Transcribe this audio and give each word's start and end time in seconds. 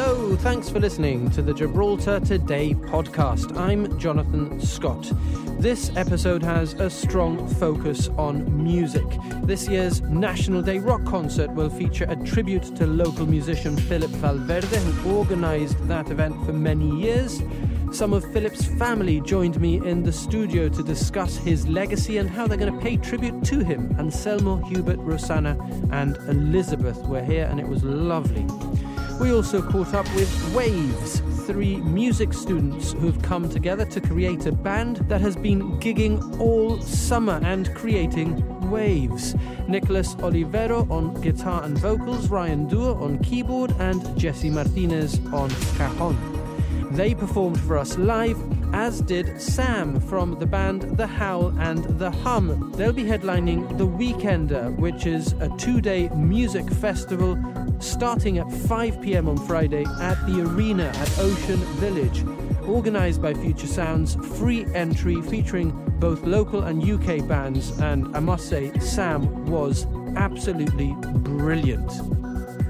Hello, 0.00 0.36
thanks 0.36 0.70
for 0.70 0.78
listening 0.78 1.28
to 1.32 1.42
the 1.42 1.52
Gibraltar 1.52 2.20
Today 2.20 2.72
podcast. 2.72 3.56
I'm 3.58 3.98
Jonathan 3.98 4.60
Scott. 4.60 5.10
This 5.58 5.90
episode 5.96 6.40
has 6.40 6.74
a 6.74 6.88
strong 6.88 7.48
focus 7.54 8.06
on 8.16 8.62
music. 8.62 9.04
This 9.42 9.66
year's 9.66 10.00
National 10.02 10.62
Day 10.62 10.78
Rock 10.78 11.04
concert 11.04 11.50
will 11.50 11.68
feature 11.68 12.06
a 12.08 12.14
tribute 12.14 12.76
to 12.76 12.86
local 12.86 13.26
musician 13.26 13.76
Philip 13.76 14.12
Valverde, 14.12 14.76
who 15.02 15.16
organised 15.16 15.76
that 15.88 16.12
event 16.12 16.46
for 16.46 16.52
many 16.52 16.88
years. 17.00 17.42
Some 17.90 18.12
of 18.12 18.22
Philip's 18.32 18.66
family 18.66 19.20
joined 19.22 19.60
me 19.60 19.84
in 19.84 20.04
the 20.04 20.12
studio 20.12 20.68
to 20.68 20.82
discuss 20.84 21.38
his 21.38 21.66
legacy 21.66 22.18
and 22.18 22.30
how 22.30 22.46
they're 22.46 22.56
going 22.56 22.72
to 22.72 22.80
pay 22.80 22.98
tribute 22.98 23.42
to 23.46 23.64
him. 23.64 23.96
Anselmo, 23.98 24.58
Hubert, 24.58 24.98
Rosanna, 24.98 25.58
and 25.90 26.16
Elizabeth 26.28 26.98
were 26.98 27.24
here, 27.24 27.46
and 27.50 27.58
it 27.58 27.66
was 27.66 27.82
lovely. 27.82 28.46
We 29.20 29.32
also 29.32 29.60
caught 29.60 29.94
up 29.94 30.06
with 30.14 30.54
Waves, 30.54 31.20
three 31.44 31.76
music 31.78 32.32
students 32.32 32.92
who've 32.92 33.20
come 33.20 33.48
together 33.48 33.84
to 33.86 34.00
create 34.00 34.46
a 34.46 34.52
band 34.52 34.98
that 35.08 35.20
has 35.20 35.34
been 35.34 35.78
gigging 35.80 36.38
all 36.38 36.80
summer 36.80 37.40
and 37.42 37.74
creating 37.74 38.70
waves. 38.70 39.34
Nicholas 39.66 40.14
Olivero 40.16 40.88
on 40.88 41.20
guitar 41.20 41.64
and 41.64 41.76
vocals, 41.78 42.28
Ryan 42.28 42.68
Doer 42.68 42.94
on 42.94 43.18
keyboard, 43.18 43.72
and 43.80 44.16
Jesse 44.16 44.50
Martinez 44.50 45.18
on 45.32 45.50
cajon. 45.76 46.16
They 46.92 47.14
performed 47.14 47.60
for 47.60 47.76
us 47.76 47.98
live, 47.98 48.38
as 48.72 49.00
did 49.00 49.40
Sam 49.40 50.00
from 50.00 50.38
the 50.38 50.46
band 50.46 50.96
The 50.96 51.06
Howl 51.06 51.48
and 51.58 51.84
The 51.98 52.10
Hum. 52.10 52.72
They'll 52.76 52.92
be 52.92 53.04
headlining 53.04 53.78
The 53.78 53.86
Weekender, 53.86 54.76
which 54.76 55.06
is 55.06 55.32
a 55.40 55.48
two 55.56 55.80
day 55.80 56.08
music 56.10 56.68
festival 56.70 57.38
starting 57.80 58.38
at 58.38 58.50
5 58.50 59.00
pm 59.00 59.28
on 59.28 59.36
Friday 59.36 59.84
at 60.00 60.26
the 60.26 60.42
arena 60.42 60.84
at 60.84 61.18
Ocean 61.18 61.58
Village. 61.80 62.24
Organised 62.68 63.22
by 63.22 63.34
Future 63.34 63.66
Sounds, 63.66 64.14
free 64.38 64.66
entry 64.74 65.22
featuring 65.22 65.70
both 65.98 66.22
local 66.24 66.64
and 66.64 66.82
UK 66.82 67.26
bands, 67.26 67.78
and 67.80 68.14
I 68.16 68.20
must 68.20 68.48
say, 68.48 68.72
Sam 68.78 69.46
was 69.46 69.86
absolutely 70.16 70.94
brilliant. 71.00 71.90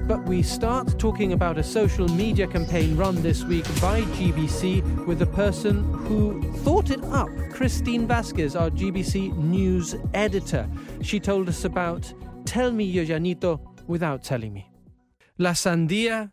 But 0.09 0.23
we 0.23 0.41
start 0.41 0.97
talking 0.97 1.33
about 1.33 1.59
a 1.59 1.63
social 1.63 2.07
media 2.07 2.47
campaign 2.47 2.97
run 2.97 3.21
this 3.21 3.43
week 3.43 3.63
by 3.79 4.01
GBC 4.17 5.05
with 5.05 5.21
a 5.21 5.27
person 5.27 5.83
who 5.93 6.41
thought 6.63 6.89
it 6.89 7.03
up, 7.11 7.29
Christine 7.51 8.07
Vasquez, 8.07 8.55
our 8.55 8.71
GBC 8.71 9.37
news 9.37 9.95
editor. 10.15 10.67
She 11.03 11.19
told 11.19 11.47
us 11.47 11.63
about 11.63 12.11
Tell 12.45 12.71
Me 12.71 12.85
Yo 12.85 13.05
Llanito 13.05 13.59
without 13.85 14.23
telling 14.23 14.51
me. 14.51 14.67
La 15.37 15.51
Sandia 15.51 16.31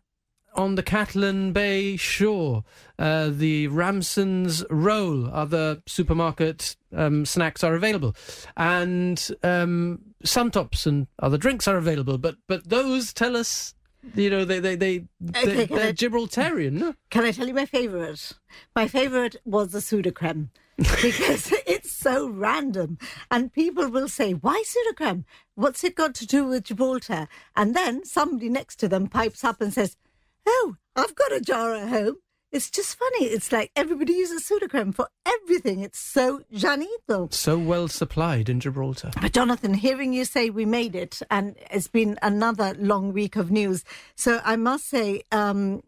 on 0.55 0.73
the 0.73 0.81
Catalan 0.81 1.53
Bay 1.53 1.97
shore. 1.97 2.63
Uh, 2.97 3.29
the 3.31 3.67
Ramson's 3.67 4.65
roll, 4.71 5.29
other 5.29 5.83
supermarket 5.85 6.75
um, 6.95 7.25
snacks 7.25 7.63
are 7.63 7.75
available, 7.75 8.15
and 8.57 9.29
um, 9.43 9.99
Suntops 10.23 10.85
and 10.85 11.07
other 11.19 11.37
drinks 11.37 11.67
are 11.67 11.77
available. 11.77 12.17
But 12.17 12.35
but 12.47 12.69
those 12.69 13.13
tell 13.13 13.35
us, 13.35 13.75
you 14.15 14.29
know, 14.29 14.45
they 14.45 14.59
they 14.59 14.75
they 14.75 15.05
Okay, 15.35 15.65
they 15.65 15.89
are 15.89 15.93
Gibraltarian. 15.93 16.73
No? 16.73 16.95
Can 17.09 17.25
I 17.25 17.31
tell 17.31 17.47
you 17.47 17.53
my 17.53 17.65
favourite? 17.65 18.33
My 18.75 18.87
favourite 18.87 19.35
was 19.45 19.71
the 19.71 19.79
Sudocrem 19.79 20.49
because 20.77 21.51
it's 21.65 21.91
so 21.91 22.27
random. 22.29 22.97
And 23.31 23.51
people 23.51 23.89
will 23.89 24.07
say, 24.07 24.33
Why 24.33 24.63
Sudocrem? 24.65 25.25
What's 25.55 25.83
it 25.83 25.95
got 25.95 26.13
to 26.15 26.27
do 26.27 26.45
with 26.45 26.65
Gibraltar? 26.65 27.27
And 27.55 27.75
then 27.75 28.05
somebody 28.05 28.49
next 28.49 28.77
to 28.77 28.87
them 28.87 29.07
pipes 29.07 29.43
up 29.43 29.61
and 29.61 29.73
says, 29.73 29.97
Oh, 30.45 30.75
I've 30.95 31.15
got 31.15 31.33
a 31.33 31.41
jar 31.41 31.75
at 31.75 31.89
home. 31.89 32.17
It's 32.51 32.69
just 32.69 32.97
funny. 32.97 33.25
It's 33.25 33.51
like 33.51 33.71
everybody 33.75 34.13
uses 34.13 34.47
Sudocrem 34.47 34.95
for 34.95 35.09
everything. 35.25 35.81
It's 35.81 35.99
so 35.99 36.41
Llanito. 36.53 37.31
So 37.33 37.57
well 37.57 37.89
supplied 37.89 38.47
in 38.47 38.61
Gibraltar. 38.61 39.11
But 39.21 39.33
Jonathan, 39.33 39.73
hearing 39.73 40.13
you 40.13 40.23
say 40.23 40.49
we 40.49 40.65
made 40.65 40.95
it, 40.95 41.21
and 41.29 41.55
it's 41.69 41.89
been 41.89 42.17
another 42.21 42.73
long 42.79 43.11
week 43.11 43.35
of 43.35 43.51
news. 43.51 43.83
So 44.15 44.39
I 44.45 44.55
must 44.55 44.87
say, 44.87 45.23
um, 45.31 45.83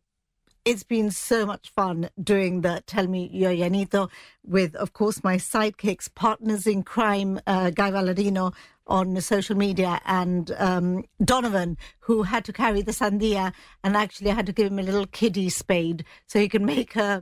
it's 0.66 0.84
been 0.84 1.12
so 1.12 1.46
much 1.46 1.70
fun 1.70 2.10
doing 2.22 2.62
the 2.62 2.84
Tell 2.86 3.08
Me 3.08 3.30
Yo 3.32 3.56
Llanito 3.56 4.10
with, 4.46 4.76
of 4.76 4.92
course, 4.92 5.24
my 5.24 5.38
sidekicks, 5.38 6.14
partners 6.14 6.68
in 6.68 6.84
crime, 6.84 7.40
uh, 7.48 7.70
Guy 7.70 7.90
Valadino 7.92 8.54
on 8.90 9.22
social 9.22 9.56
media, 9.56 10.02
and 10.06 10.52
um, 10.58 11.06
Donovan, 11.24 11.78
who 12.02 12.24
had 12.24 12.44
to 12.46 12.54
carry 12.54 12.82
the 12.82 12.92
sandia, 12.92 13.54
and 13.84 13.96
actually 13.96 14.32
I 14.32 14.34
had 14.36 14.48
to 14.48 14.54
give 14.54 14.68
him 14.72 14.80
a 14.80 14.84
little 14.84 15.06
kiddie 15.06 15.50
spade 15.50 16.04
so 16.28 16.40
he 16.40 16.50
can 16.50 16.66
make 16.66 16.96
a, 16.96 17.22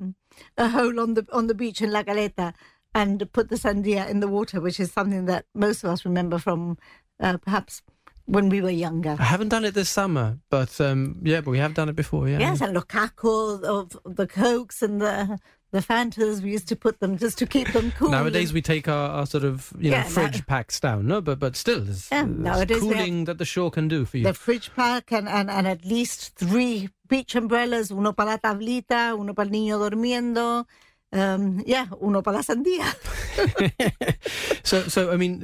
a 0.58 0.70
hole 0.70 1.00
on 1.00 1.14
the 1.14 1.28
on 1.32 1.48
the 1.48 1.54
beach 1.54 1.82
in 1.82 1.92
La 1.92 2.04
Caleta 2.04 2.54
and 2.96 3.32
put 3.34 3.50
the 3.50 3.58
sandia 3.58 4.10
in 4.10 4.22
the 4.22 4.28
water, 4.28 4.60
which 4.60 4.80
is 4.80 4.92
something 4.92 5.26
that 5.26 5.46
most 5.54 5.84
of 5.84 5.92
us 5.92 6.06
remember 6.06 6.40
from 6.40 6.78
uh, 7.20 7.38
perhaps 7.38 7.84
when 8.26 8.50
we 8.50 8.62
were 8.62 8.70
younger. 8.70 9.16
I 9.20 9.24
haven't 9.24 9.50
done 9.50 9.66
it 9.66 9.74
this 9.74 9.90
summer, 9.90 10.40
but 10.50 10.80
um, 10.82 11.20
yeah, 11.24 11.42
but 11.42 11.52
we 11.52 11.60
have 11.60 11.74
done 11.74 11.90
it 11.90 11.96
before. 11.96 12.28
Yeah. 12.28 12.40
Yes, 12.40 12.62
and 12.62 12.76
Locaco 12.76 13.64
of 13.64 13.98
the 14.06 14.28
Cokes 14.28 14.82
and 14.82 15.02
the 15.02 15.40
the 15.72 15.80
Fantas, 15.80 16.42
we 16.42 16.52
used 16.52 16.68
to 16.70 16.76
put 16.76 17.00
them 17.00 17.18
just 17.18 17.38
to 17.40 17.46
keep 17.46 17.68
them 17.74 17.92
cool. 17.98 18.10
Nowadays 18.10 18.54
we 18.54 18.62
take 18.62 18.88
our, 18.88 19.10
our 19.10 19.26
sort 19.26 19.44
of 19.44 19.74
you 19.78 19.92
know 19.92 19.98
Yeah, 19.98 20.04
now- 20.04 20.10
fridge 20.10 20.46
packs 20.46 20.80
down, 20.80 21.08
no, 21.08 21.20
but 21.22 21.40
but 21.40 21.56
still, 21.56 21.82
there's, 21.82 22.08
Yeah, 22.12 22.24
there's 22.24 22.38
nowadays 22.40 22.80
cooling 22.80 23.26
that 23.26 23.38
the 23.38 23.46
shore 23.46 23.70
can 23.72 23.88
do 23.88 24.06
for 24.06 24.18
you. 24.18 24.24
the 24.24 24.34
fridge 24.34 24.72
pack 24.76 25.12
and, 25.12 25.28
and, 25.28 25.50
and 25.50 25.68
at 25.68 25.84
least 25.86 26.36
three 26.36 26.90
beach 27.08 27.36
umbrellas, 27.36 27.92
uno 27.92 28.14
para 28.14 28.32
la 28.32 28.38
tablita, 28.38 29.18
uno 29.20 29.34
para 29.34 29.48
el 29.48 29.52
niño 29.52 29.78
durmiendo, 29.80 30.66
um, 31.12 31.62
yeah, 31.66 31.88
uno 32.02 32.22
para 32.22 32.38
la 32.38 32.44
sandía. 32.44 32.94
so 34.64 34.84
so 34.88 35.12
I 35.12 35.18
mean, 35.18 35.42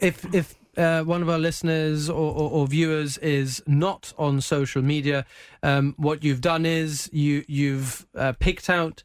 if 0.00 0.24
if 0.34 0.54
uh, 0.76 1.02
one 1.02 1.22
of 1.22 1.28
our 1.28 1.38
listeners 1.38 2.08
or, 2.08 2.32
or, 2.32 2.50
or 2.50 2.66
viewers 2.66 3.18
is 3.18 3.62
not 3.66 4.12
on 4.16 4.40
social 4.40 4.80
media, 4.82 5.24
um, 5.62 5.94
what 5.96 6.22
you've 6.22 6.40
done 6.40 6.64
is 6.66 7.08
you 7.12 7.44
you've 7.48 8.06
uh, 8.14 8.32
picked 8.38 8.70
out 8.70 9.02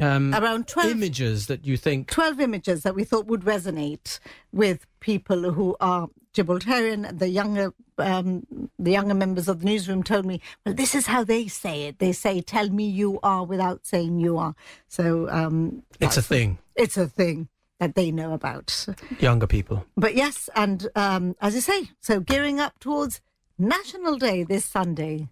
um, 0.00 0.34
Around 0.34 0.66
12 0.66 0.90
images 0.92 1.46
that 1.46 1.66
you 1.66 1.76
think 1.76 2.10
12 2.10 2.40
images 2.40 2.82
that 2.82 2.94
we 2.94 3.04
thought 3.04 3.26
would 3.26 3.42
resonate 3.42 4.18
with 4.52 4.86
people 5.00 5.52
who 5.52 5.76
are 5.80 6.08
Gibraltarian. 6.34 7.18
The 7.18 7.28
younger, 7.28 7.72
um, 7.98 8.46
the 8.78 8.92
younger 8.92 9.14
members 9.14 9.48
of 9.48 9.60
the 9.60 9.66
newsroom 9.66 10.02
told 10.02 10.24
me, 10.24 10.40
well, 10.64 10.74
this 10.74 10.94
is 10.94 11.06
how 11.06 11.24
they 11.24 11.48
say 11.48 11.84
it. 11.84 11.98
They 11.98 12.12
say, 12.12 12.40
tell 12.40 12.70
me 12.70 12.88
you 12.88 13.20
are 13.22 13.44
without 13.44 13.86
saying 13.86 14.20
you 14.20 14.38
are. 14.38 14.54
So 14.88 15.28
um, 15.28 15.82
it's 16.00 16.16
a 16.16 16.22
thing. 16.22 16.58
it's 16.76 16.96
a 16.96 17.06
thing 17.06 17.48
that 17.78 17.94
they 17.94 18.10
know 18.10 18.32
about. 18.32 18.86
Younger 19.18 19.46
people. 19.46 19.84
But 19.96 20.14
yes, 20.14 20.48
and 20.54 20.88
um, 20.94 21.34
as 21.40 21.56
I 21.56 21.60
say, 21.60 21.90
so 22.00 22.20
gearing 22.20 22.60
up 22.60 22.78
towards 22.78 23.20
National 23.58 24.16
Day 24.16 24.44
this 24.44 24.64
Sunday. 24.64 25.28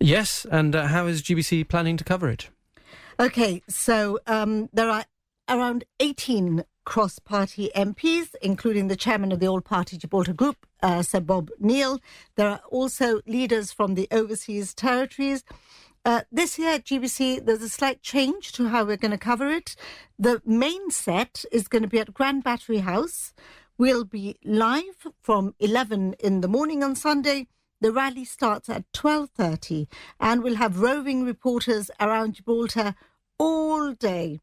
Yes, 0.00 0.46
and 0.50 0.74
uh, 0.74 0.86
how 0.86 1.06
is 1.06 1.22
GBC 1.22 1.68
planning 1.68 1.96
to 1.96 2.04
cover 2.04 2.28
it? 2.28 2.48
Okay, 3.20 3.62
so 3.68 4.18
um, 4.26 4.68
there 4.72 4.90
are 4.90 5.04
around 5.48 5.84
18 6.00 6.64
cross 6.84 7.20
party 7.20 7.70
MPs, 7.76 8.34
including 8.42 8.88
the 8.88 8.96
chairman 8.96 9.30
of 9.30 9.38
the 9.38 9.46
All 9.46 9.60
Party 9.60 9.96
Gibraltar 9.96 10.32
Group, 10.32 10.66
uh, 10.82 11.00
Sir 11.02 11.20
Bob 11.20 11.50
Neill. 11.60 12.00
There 12.34 12.48
are 12.48 12.60
also 12.70 13.20
leaders 13.24 13.70
from 13.70 13.94
the 13.94 14.08
overseas 14.10 14.74
territories. 14.74 15.44
Uh, 16.04 16.22
this 16.32 16.58
year 16.58 16.70
at 16.70 16.84
GBC, 16.84 17.46
there's 17.46 17.62
a 17.62 17.68
slight 17.68 18.02
change 18.02 18.50
to 18.52 18.68
how 18.68 18.84
we're 18.84 18.96
going 18.96 19.12
to 19.12 19.18
cover 19.18 19.48
it. 19.48 19.76
The 20.18 20.42
main 20.44 20.90
set 20.90 21.44
is 21.52 21.68
going 21.68 21.82
to 21.82 21.88
be 21.88 22.00
at 22.00 22.12
Grand 22.12 22.42
Battery 22.42 22.78
House. 22.78 23.32
We'll 23.78 24.04
be 24.04 24.36
live 24.44 25.06
from 25.22 25.54
11 25.60 26.16
in 26.18 26.40
the 26.40 26.48
morning 26.48 26.82
on 26.82 26.96
Sunday. 26.96 27.46
The 27.80 27.92
rally 27.92 28.24
starts 28.24 28.68
at 28.68 28.90
12:30 28.92 29.88
and 30.20 30.42
we'll 30.42 30.56
have 30.56 30.80
roving 30.80 31.24
reporters 31.24 31.90
around 32.00 32.34
Gibraltar 32.34 32.94
all 33.38 33.92
day. 33.92 34.40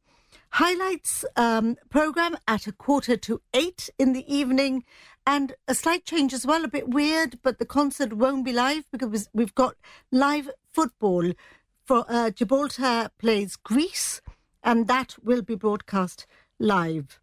Highlights 0.55 1.23
um, 1.35 1.77
program 1.89 2.37
at 2.47 2.67
a 2.67 2.73
quarter 2.73 3.15
to 3.17 3.41
eight 3.53 3.89
in 3.97 4.11
the 4.11 4.25
evening, 4.33 4.83
and 5.25 5.53
a 5.67 5.73
slight 5.73 6.03
change 6.03 6.33
as 6.33 6.45
well. 6.45 6.65
A 6.65 6.67
bit 6.67 6.89
weird, 6.89 7.39
but 7.41 7.57
the 7.57 7.65
concert 7.65 8.13
won't 8.13 8.43
be 8.43 8.51
live 8.51 8.83
because 8.91 9.29
we've 9.33 9.55
got 9.55 9.75
live 10.11 10.49
football 10.73 11.31
for 11.85 12.05
uh, 12.09 12.31
Gibraltar 12.31 13.11
plays 13.17 13.55
Greece, 13.55 14.21
and 14.61 14.87
that 14.87 15.15
will 15.23 15.41
be 15.41 15.55
broadcast 15.55 16.27
live. 16.59 17.20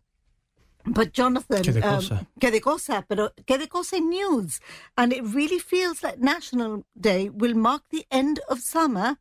But 0.89 1.13
Jonathan, 1.13 1.63
Que 1.63 1.73
de 1.73 1.83
um, 1.83 1.97
cosa. 1.97 2.27
que 2.41 2.51
de 2.51 2.61
cosa, 2.61 3.05
pero 3.09 3.31
que 3.47 3.59
de 3.59 3.67
cosa 3.67 4.01
news, 4.01 4.61
and 4.97 5.13
it 5.13 5.23
really 5.25 5.59
feels 5.59 6.03
like 6.03 6.19
National 6.19 6.85
Day 6.99 7.29
will 7.29 7.55
mark 7.55 7.83
the 7.91 8.07
end 8.11 8.41
of 8.49 8.61
summer, 8.61 9.17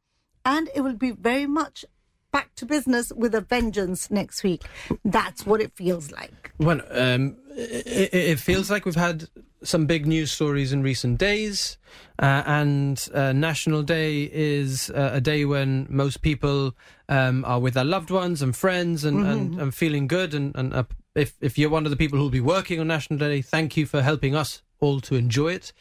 and 0.45 0.69
it 0.75 0.81
will 0.81 0.95
be 0.95 1.11
very 1.11 1.47
much 1.47 1.85
back 2.31 2.53
to 2.55 2.65
business 2.65 3.11
with 3.15 3.33
a 3.33 3.41
vengeance 3.41 4.11
next 4.11 4.43
week. 4.43 4.63
That's 5.03 5.45
what 5.45 5.61
it 5.61 5.71
feels 5.73 6.11
like. 6.11 6.51
Well, 6.59 6.81
um, 6.91 7.37
it, 7.55 8.13
it, 8.13 8.39
feels 8.39 8.69
like 8.69 8.85
we've 8.85 8.95
had 8.95 9.27
some 9.63 9.85
big 9.85 10.05
news 10.05 10.31
stories 10.31 10.71
in 10.71 10.83
recent 10.83 11.17
days, 11.17 11.77
uh, 12.19 12.43
and 12.45 13.07
uh, 13.13 13.31
National 13.33 13.81
Day 13.81 14.29
is 14.31 14.89
uh, 14.91 15.11
a 15.13 15.21
day 15.21 15.45
when 15.45 15.87
most 15.89 16.21
people 16.21 16.75
um, 17.09 17.43
are 17.45 17.59
with 17.59 17.73
their 17.73 17.85
loved 17.85 18.11
ones 18.11 18.41
and 18.41 18.55
friends 18.55 19.03
and, 19.03 19.17
mm-hmm. 19.17 19.31
and, 19.31 19.61
and, 19.61 19.75
feeling 19.75 20.07
good. 20.07 20.33
And, 20.33 20.55
and 20.55 20.73
uh, 20.73 20.83
if 21.17 21.35
if 21.41 21.57
you're 21.57 21.69
one 21.69 21.85
of 21.85 21.91
the 21.91 21.97
people 21.97 22.17
who'll 22.17 22.29
be 22.29 22.41
working 22.41 22.79
on 22.79 22.87
National 22.87 23.19
Day, 23.19 23.41
thank 23.41 23.75
you 23.75 23.85
for 23.85 24.01
helping 24.01 24.35
us 24.35 24.61
all 24.79 25.01
to 25.01 25.15
enjoy 25.15 25.53
it. 25.53 25.73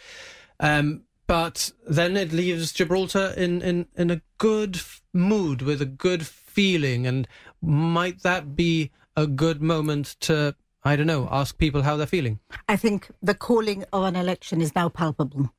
Um, 0.61 1.03
but 1.27 1.73
then 1.87 2.17
it 2.17 2.33
leaves 2.33 2.73
Gibraltar 2.73 3.35
in, 3.37 3.61
in, 3.63 3.87
in 3.97 4.11
a 4.11 4.23
good 4.39 4.81
mood 5.13 5.61
with 5.63 5.83
a 5.83 5.87
good 5.87 6.27
feeling. 6.27 7.07
And 7.07 7.27
might 7.61 8.23
that 8.23 8.55
be 8.55 8.93
a 9.17 9.27
good 9.27 9.61
moment 9.61 10.17
to, 10.21 10.55
I 10.85 10.95
don't 10.95 11.07
know, 11.07 11.29
ask 11.31 11.59
people 11.59 11.83
how 11.83 11.97
they're 11.97 12.07
feeling? 12.07 12.39
I 12.69 12.77
think 12.77 13.11
the 13.23 13.35
calling 13.35 13.85
of 13.93 14.05
an 14.05 14.15
election 14.15 14.61
is 14.61 14.75
now 14.75 14.89
palpable. 14.89 15.51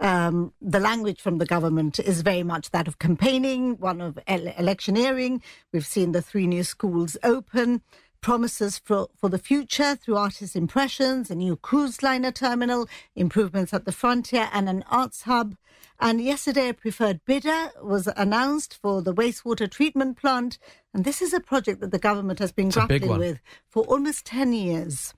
Um, 0.00 0.52
the 0.60 0.80
language 0.80 1.20
from 1.20 1.38
the 1.38 1.46
government 1.46 2.00
is 2.00 2.22
very 2.22 2.42
much 2.42 2.70
that 2.70 2.88
of 2.88 2.98
campaigning, 2.98 3.78
one 3.78 4.00
of 4.00 4.18
ele- 4.26 4.54
electioneering. 4.58 5.42
We've 5.72 5.86
seen 5.86 6.12
the 6.12 6.22
three 6.22 6.46
new 6.46 6.64
schools 6.64 7.16
open 7.22 7.82
promises 8.22 8.78
for, 8.78 9.08
for 9.16 9.28
the 9.28 9.38
future 9.38 9.94
through 9.94 10.16
artist 10.16 10.56
impressions, 10.56 11.30
a 11.30 11.34
new 11.34 11.56
cruise 11.56 12.02
liner 12.02 12.32
terminal, 12.32 12.88
improvements 13.14 13.74
at 13.74 13.84
the 13.84 13.92
frontier, 13.92 14.48
and 14.52 14.68
an 14.68 14.82
arts 14.88 15.22
hub. 15.22 15.56
And 16.00 16.20
yesterday, 16.20 16.70
a 16.70 16.74
preferred 16.74 17.20
bidder 17.26 17.70
was 17.82 18.08
announced 18.16 18.78
for 18.80 19.02
the 19.02 19.14
wastewater 19.14 19.70
treatment 19.70 20.16
plant. 20.16 20.58
And 20.94 21.04
this 21.04 21.20
is 21.20 21.32
a 21.32 21.40
project 21.40 21.80
that 21.80 21.90
the 21.90 21.98
government 21.98 22.38
has 22.38 22.52
been 22.52 22.68
it's 22.68 22.76
grappling 22.76 23.18
with 23.18 23.40
for 23.68 23.84
almost 23.84 24.24
10 24.26 24.52
years. 24.52 25.14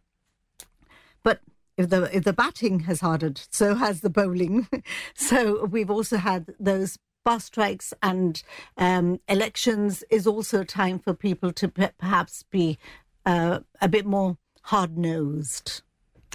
But 1.23 1.41
if 1.77 1.89
the 1.89 2.15
if 2.15 2.25
the 2.25 2.33
batting 2.33 2.81
has 2.81 3.01
hardened, 3.01 3.47
so 3.51 3.75
has 3.75 4.01
the 4.01 4.11
bowling. 4.11 4.69
so 5.15 5.65
we've 5.65 5.91
also 5.91 6.17
had 6.17 6.55
those 6.59 6.99
bus 7.25 7.45
strikes 7.45 7.93
and 8.03 8.43
um, 8.77 9.21
elections 9.29 10.05
is 10.11 10.27
also 10.27 10.61
a 10.61 10.65
time 10.65 10.99
for 10.99 11.15
people 11.15 11.53
to 11.53 11.69
perhaps 11.69 12.45
be 12.51 12.79
uh, 13.27 13.61
a 13.81 13.89
bit 13.89 14.07
more 14.07 14.37
hard 14.63 14.97
nosed. 14.97 15.83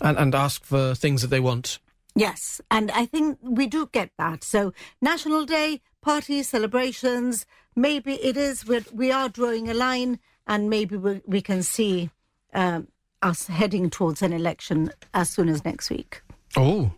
And, 0.01 0.17
and 0.17 0.35
ask 0.35 0.63
for 0.63 0.95
things 0.95 1.21
that 1.21 1.27
they 1.27 1.39
want. 1.39 1.79
Yes, 2.15 2.59
and 2.71 2.91
I 2.91 3.05
think 3.05 3.37
we 3.41 3.67
do 3.67 3.87
get 3.91 4.11
that. 4.17 4.43
So, 4.43 4.73
National 5.01 5.45
Day, 5.45 5.81
parties, 6.01 6.49
celebrations, 6.49 7.45
maybe 7.75 8.13
it 8.15 8.35
is, 8.35 8.65
we're, 8.65 8.83
we 8.91 9.11
are 9.11 9.29
drawing 9.29 9.69
a 9.69 9.73
line, 9.73 10.19
and 10.47 10.69
maybe 10.69 10.97
we, 10.97 11.21
we 11.25 11.41
can 11.41 11.63
see 11.63 12.09
um, 12.53 12.87
us 13.21 13.47
heading 13.47 13.89
towards 13.89 14.21
an 14.21 14.33
election 14.33 14.91
as 15.13 15.29
soon 15.29 15.49
as 15.49 15.63
next 15.63 15.89
week. 15.89 16.21
Oh, 16.57 16.91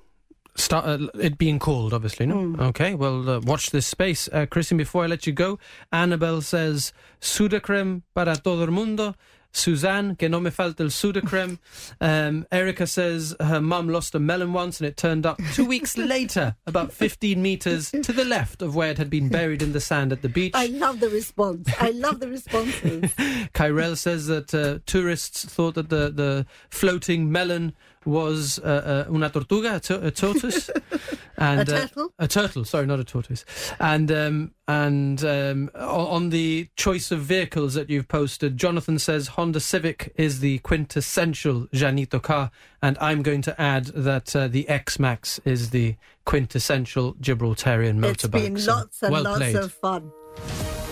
Start, 0.56 0.86
uh, 0.86 1.08
it 1.20 1.38
being 1.38 1.60
called, 1.60 1.94
obviously, 1.94 2.26
no? 2.26 2.36
Mm. 2.36 2.62
Okay, 2.70 2.94
well, 2.94 3.30
uh, 3.30 3.40
watch 3.40 3.72
this 3.72 3.88
space. 3.88 4.28
Uh, 4.32 4.46
Christian, 4.46 4.78
before 4.78 5.04
I 5.04 5.08
let 5.08 5.26
you 5.26 5.34
go, 5.34 5.60
Annabelle 5.92 6.42
says, 6.42 6.92
Sudocrem 7.22 8.04
para 8.14 8.36
todo 8.36 8.64
el 8.64 8.72
mundo. 8.72 9.16
Suzanne, 9.54 10.16
que 10.16 10.30
no 10.30 10.40
me 10.40 10.50
falta 10.50 10.82
el 10.82 10.90
Sudocrem. 10.90 11.60
Um, 12.00 12.48
Erica 12.52 12.88
says 12.88 13.36
her 13.40 13.62
mum 13.62 13.88
lost 13.88 14.16
a 14.16 14.20
melon 14.20 14.54
once 14.54 14.80
and 14.80 14.88
it 14.88 14.98
turned 14.98 15.26
up 15.26 15.40
two 15.54 15.66
weeks 15.66 15.98
later, 15.98 16.56
about 16.66 16.92
15 16.92 17.40
metres 17.40 17.92
to 17.92 18.12
the 18.12 18.26
left 18.26 18.62
of 18.62 18.76
where 18.76 18.90
it 18.90 18.98
had 18.98 19.10
been 19.10 19.30
buried 19.30 19.62
in 19.62 19.72
the 19.72 19.80
sand 19.80 20.12
at 20.12 20.22
the 20.22 20.30
beach. 20.30 20.54
I 20.56 20.68
love 20.68 21.00
the 21.00 21.10
response. 21.10 21.70
I 21.80 21.92
love 21.92 22.20
the 22.20 22.28
responses. 22.28 23.14
Kyrell 23.54 23.96
says 23.96 24.28
that 24.28 24.54
uh, 24.54 24.80
tourists 24.88 25.46
thought 25.46 25.76
that 25.76 25.90
the, 25.90 26.10
the 26.10 26.46
floating 26.70 27.32
melon 27.32 27.74
was 28.06 28.60
uh, 28.60 29.06
uh, 29.08 29.14
una 29.14 29.30
tortuga, 29.30 29.76
a, 29.76 29.80
to- 29.80 30.08
a 30.08 30.12
tortoise, 30.12 30.70
and 31.38 31.68
a 31.70 31.76
uh, 31.76 31.80
turtle. 31.82 32.14
a 32.20 32.28
turtle. 32.28 32.66
Sorry, 32.66 32.86
not 32.86 33.00
a 33.00 33.04
tortoise. 33.04 33.46
And 33.80 34.12
um, 34.12 34.52
and 34.68 35.24
um, 35.24 35.70
on 35.76 36.30
the 36.30 36.70
choice 36.76 37.12
of 37.12 37.20
vehicles 37.20 37.74
that 37.76 37.90
you've 37.90 38.08
posted, 38.08 38.58
Jonathan 38.58 39.00
says 39.00 39.30
Honda 39.30 39.60
Civic 39.60 40.14
is 40.16 40.40
the 40.40 40.60
quintessential 40.60 41.68
Llanito 41.68 42.22
car, 42.22 42.52
and 42.82 42.98
I'm 43.00 43.22
going 43.22 43.42
to 43.44 43.62
add 43.62 43.86
that 43.88 44.36
uh, 44.36 44.48
the 44.48 44.68
X 44.70 45.00
Max 45.00 45.40
is 45.46 45.70
the 45.70 45.96
quintessential 46.26 47.14
Gibraltarian 47.16 48.00
motorbike. 48.00 48.12
It's 48.12 48.28
been 48.28 48.58
so 48.58 48.74
lots 48.74 49.04
and 49.04 49.12
well 49.12 49.24
lots 49.24 49.38
played. 49.38 49.56
of 49.56 49.72
fun. 49.74 50.12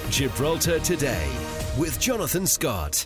Gibraltar 0.09 0.79
today 0.79 1.27
with 1.77 1.99
Jonathan 1.99 2.45
Scott. 2.47 3.05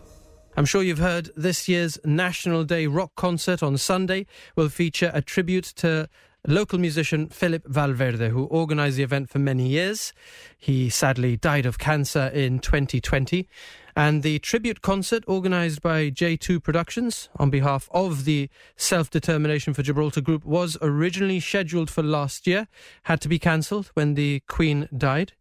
I'm 0.55 0.65
sure 0.65 0.83
you've 0.83 0.99
heard 0.99 1.31
this 1.35 1.67
year's 1.67 1.97
National 2.05 2.63
Day 2.63 2.85
rock 2.85 3.13
concert 3.15 3.63
on 3.63 3.75
Sunday 3.77 4.27
will 4.55 4.69
feature 4.69 5.09
a 5.11 5.19
tribute 5.19 5.63
to 5.77 6.07
local 6.45 6.77
musician 6.77 7.27
Philip 7.27 7.65
Valverde, 7.65 8.29
who 8.29 8.47
organised 8.49 8.97
the 8.97 9.03
event 9.03 9.31
for 9.31 9.39
many 9.39 9.67
years. 9.67 10.13
He 10.59 10.91
sadly 10.91 11.37
died 11.37 11.65
of 11.65 11.79
cancer 11.79 12.27
in 12.27 12.59
2020. 12.59 13.47
And 13.95 14.23
the 14.23 14.39
tribute 14.39 14.81
concert 14.81 15.23
organised 15.27 15.81
by 15.81 16.09
J2 16.09 16.63
Productions 16.63 17.29
on 17.37 17.49
behalf 17.49 17.89
of 17.91 18.25
the 18.25 18.49
Self 18.75 19.09
Determination 19.09 19.73
for 19.73 19.83
Gibraltar 19.83 20.21
group 20.21 20.43
was 20.45 20.77
originally 20.81 21.39
scheduled 21.39 21.89
for 21.89 22.01
last 22.01 22.47
year, 22.47 22.67
had 23.03 23.21
to 23.21 23.29
be 23.29 23.39
cancelled 23.39 23.91
when 23.93 24.15
the 24.15 24.41
Queen 24.47 24.87
died. 24.95 25.33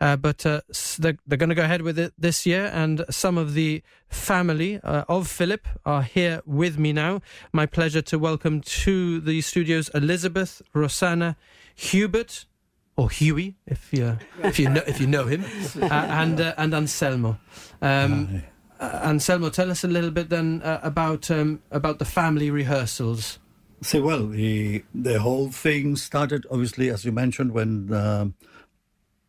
Uh, 0.00 0.16
but 0.16 0.44
uh, 0.44 0.60
they're, 0.98 1.18
they're 1.26 1.38
going 1.38 1.50
to 1.50 1.54
go 1.54 1.64
ahead 1.64 1.82
with 1.82 1.98
it 1.98 2.12
this 2.18 2.46
year, 2.46 2.70
and 2.72 3.04
some 3.10 3.38
of 3.38 3.54
the 3.54 3.82
family 4.08 4.80
uh, 4.82 5.04
of 5.08 5.28
Philip 5.28 5.68
are 5.86 6.02
here 6.02 6.42
with 6.44 6.78
me 6.78 6.92
now. 6.92 7.20
My 7.52 7.66
pleasure 7.66 8.02
to 8.02 8.18
welcome 8.18 8.60
to 8.60 9.20
the 9.20 9.40
studios 9.40 9.88
Elizabeth, 9.94 10.62
Rosanna, 10.74 11.36
Hubert, 11.74 12.46
or 12.96 13.10
Huey, 13.10 13.56
if 13.66 13.92
you 13.92 14.18
if 14.42 14.58
you 14.58 14.68
know 14.68 14.82
if 14.86 15.00
you 15.00 15.06
know 15.06 15.24
him, 15.26 15.44
uh, 15.82 15.86
and 15.86 16.40
uh, 16.40 16.54
and 16.56 16.74
Anselmo. 16.74 17.38
Um, 17.80 18.42
uh, 18.78 19.00
Anselmo, 19.04 19.50
tell 19.50 19.70
us 19.70 19.84
a 19.84 19.88
little 19.88 20.10
bit 20.10 20.30
then 20.30 20.62
uh, 20.62 20.80
about 20.82 21.30
um, 21.30 21.62
about 21.70 21.98
the 21.98 22.04
family 22.04 22.50
rehearsals. 22.50 23.38
So 23.82 24.02
well, 24.02 24.26
the 24.26 24.84
the 24.94 25.20
whole 25.20 25.50
thing 25.50 25.96
started 25.96 26.46
obviously, 26.50 26.90
as 26.90 27.04
you 27.04 27.12
mentioned, 27.12 27.52
when 27.52 27.92
um, 27.92 28.34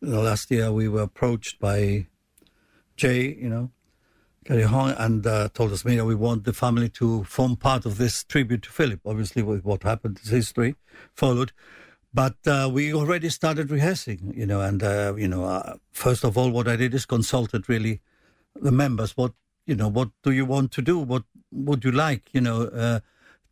last 0.00 0.50
year 0.50 0.72
we 0.72 0.88
were 0.88 1.02
approached 1.02 1.58
by 1.58 2.06
Jay, 2.96 3.34
you 3.34 3.48
know, 3.48 3.70
Gary 4.44 4.62
Hong, 4.62 4.90
and 4.98 5.26
uh, 5.26 5.48
told 5.54 5.72
us, 5.72 5.84
you 5.84 5.96
know, 5.96 6.04
we 6.04 6.14
want 6.14 6.44
the 6.44 6.52
family 6.52 6.88
to 6.90 7.24
form 7.24 7.56
part 7.56 7.86
of 7.86 7.96
this 7.96 8.24
tribute 8.24 8.62
to 8.62 8.70
Philip. 8.70 9.00
Obviously, 9.06 9.42
with 9.42 9.64
what 9.64 9.84
happened, 9.84 10.18
his 10.18 10.30
history 10.30 10.74
followed. 11.14 11.52
But 12.14 12.36
uh, 12.46 12.68
we 12.70 12.92
already 12.92 13.30
started 13.30 13.70
rehearsing, 13.70 14.34
you 14.36 14.44
know, 14.44 14.60
and, 14.60 14.82
uh, 14.82 15.14
you 15.16 15.28
know, 15.28 15.44
uh, 15.44 15.76
first 15.92 16.24
of 16.24 16.36
all, 16.36 16.50
what 16.50 16.68
I 16.68 16.76
did 16.76 16.92
is 16.92 17.06
consulted 17.06 17.68
really 17.68 18.00
the 18.54 18.70
members. 18.70 19.16
What, 19.16 19.32
you 19.66 19.74
know, 19.74 19.88
what 19.88 20.10
do 20.22 20.30
you 20.30 20.44
want 20.44 20.72
to 20.72 20.82
do? 20.82 20.98
What 20.98 21.24
would 21.50 21.84
you 21.84 21.90
like, 21.90 22.28
you 22.34 22.40
know, 22.42 22.64
uh, 22.64 23.00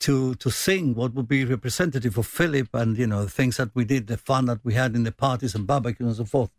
to 0.00 0.34
to 0.34 0.50
sing? 0.50 0.94
What 0.94 1.14
would 1.14 1.26
be 1.26 1.44
representative 1.44 2.18
of 2.18 2.26
Philip 2.26 2.68
and, 2.74 2.98
you 2.98 3.06
know, 3.06 3.24
the 3.24 3.30
things 3.30 3.56
that 3.56 3.70
we 3.74 3.84
did, 3.84 4.08
the 4.08 4.18
fun 4.18 4.44
that 4.46 4.60
we 4.62 4.74
had 4.74 4.94
in 4.94 5.04
the 5.04 5.12
parties 5.12 5.54
and 5.54 5.66
barbecue 5.66 6.06
and 6.06 6.16
so 6.16 6.24
forth. 6.24 6.50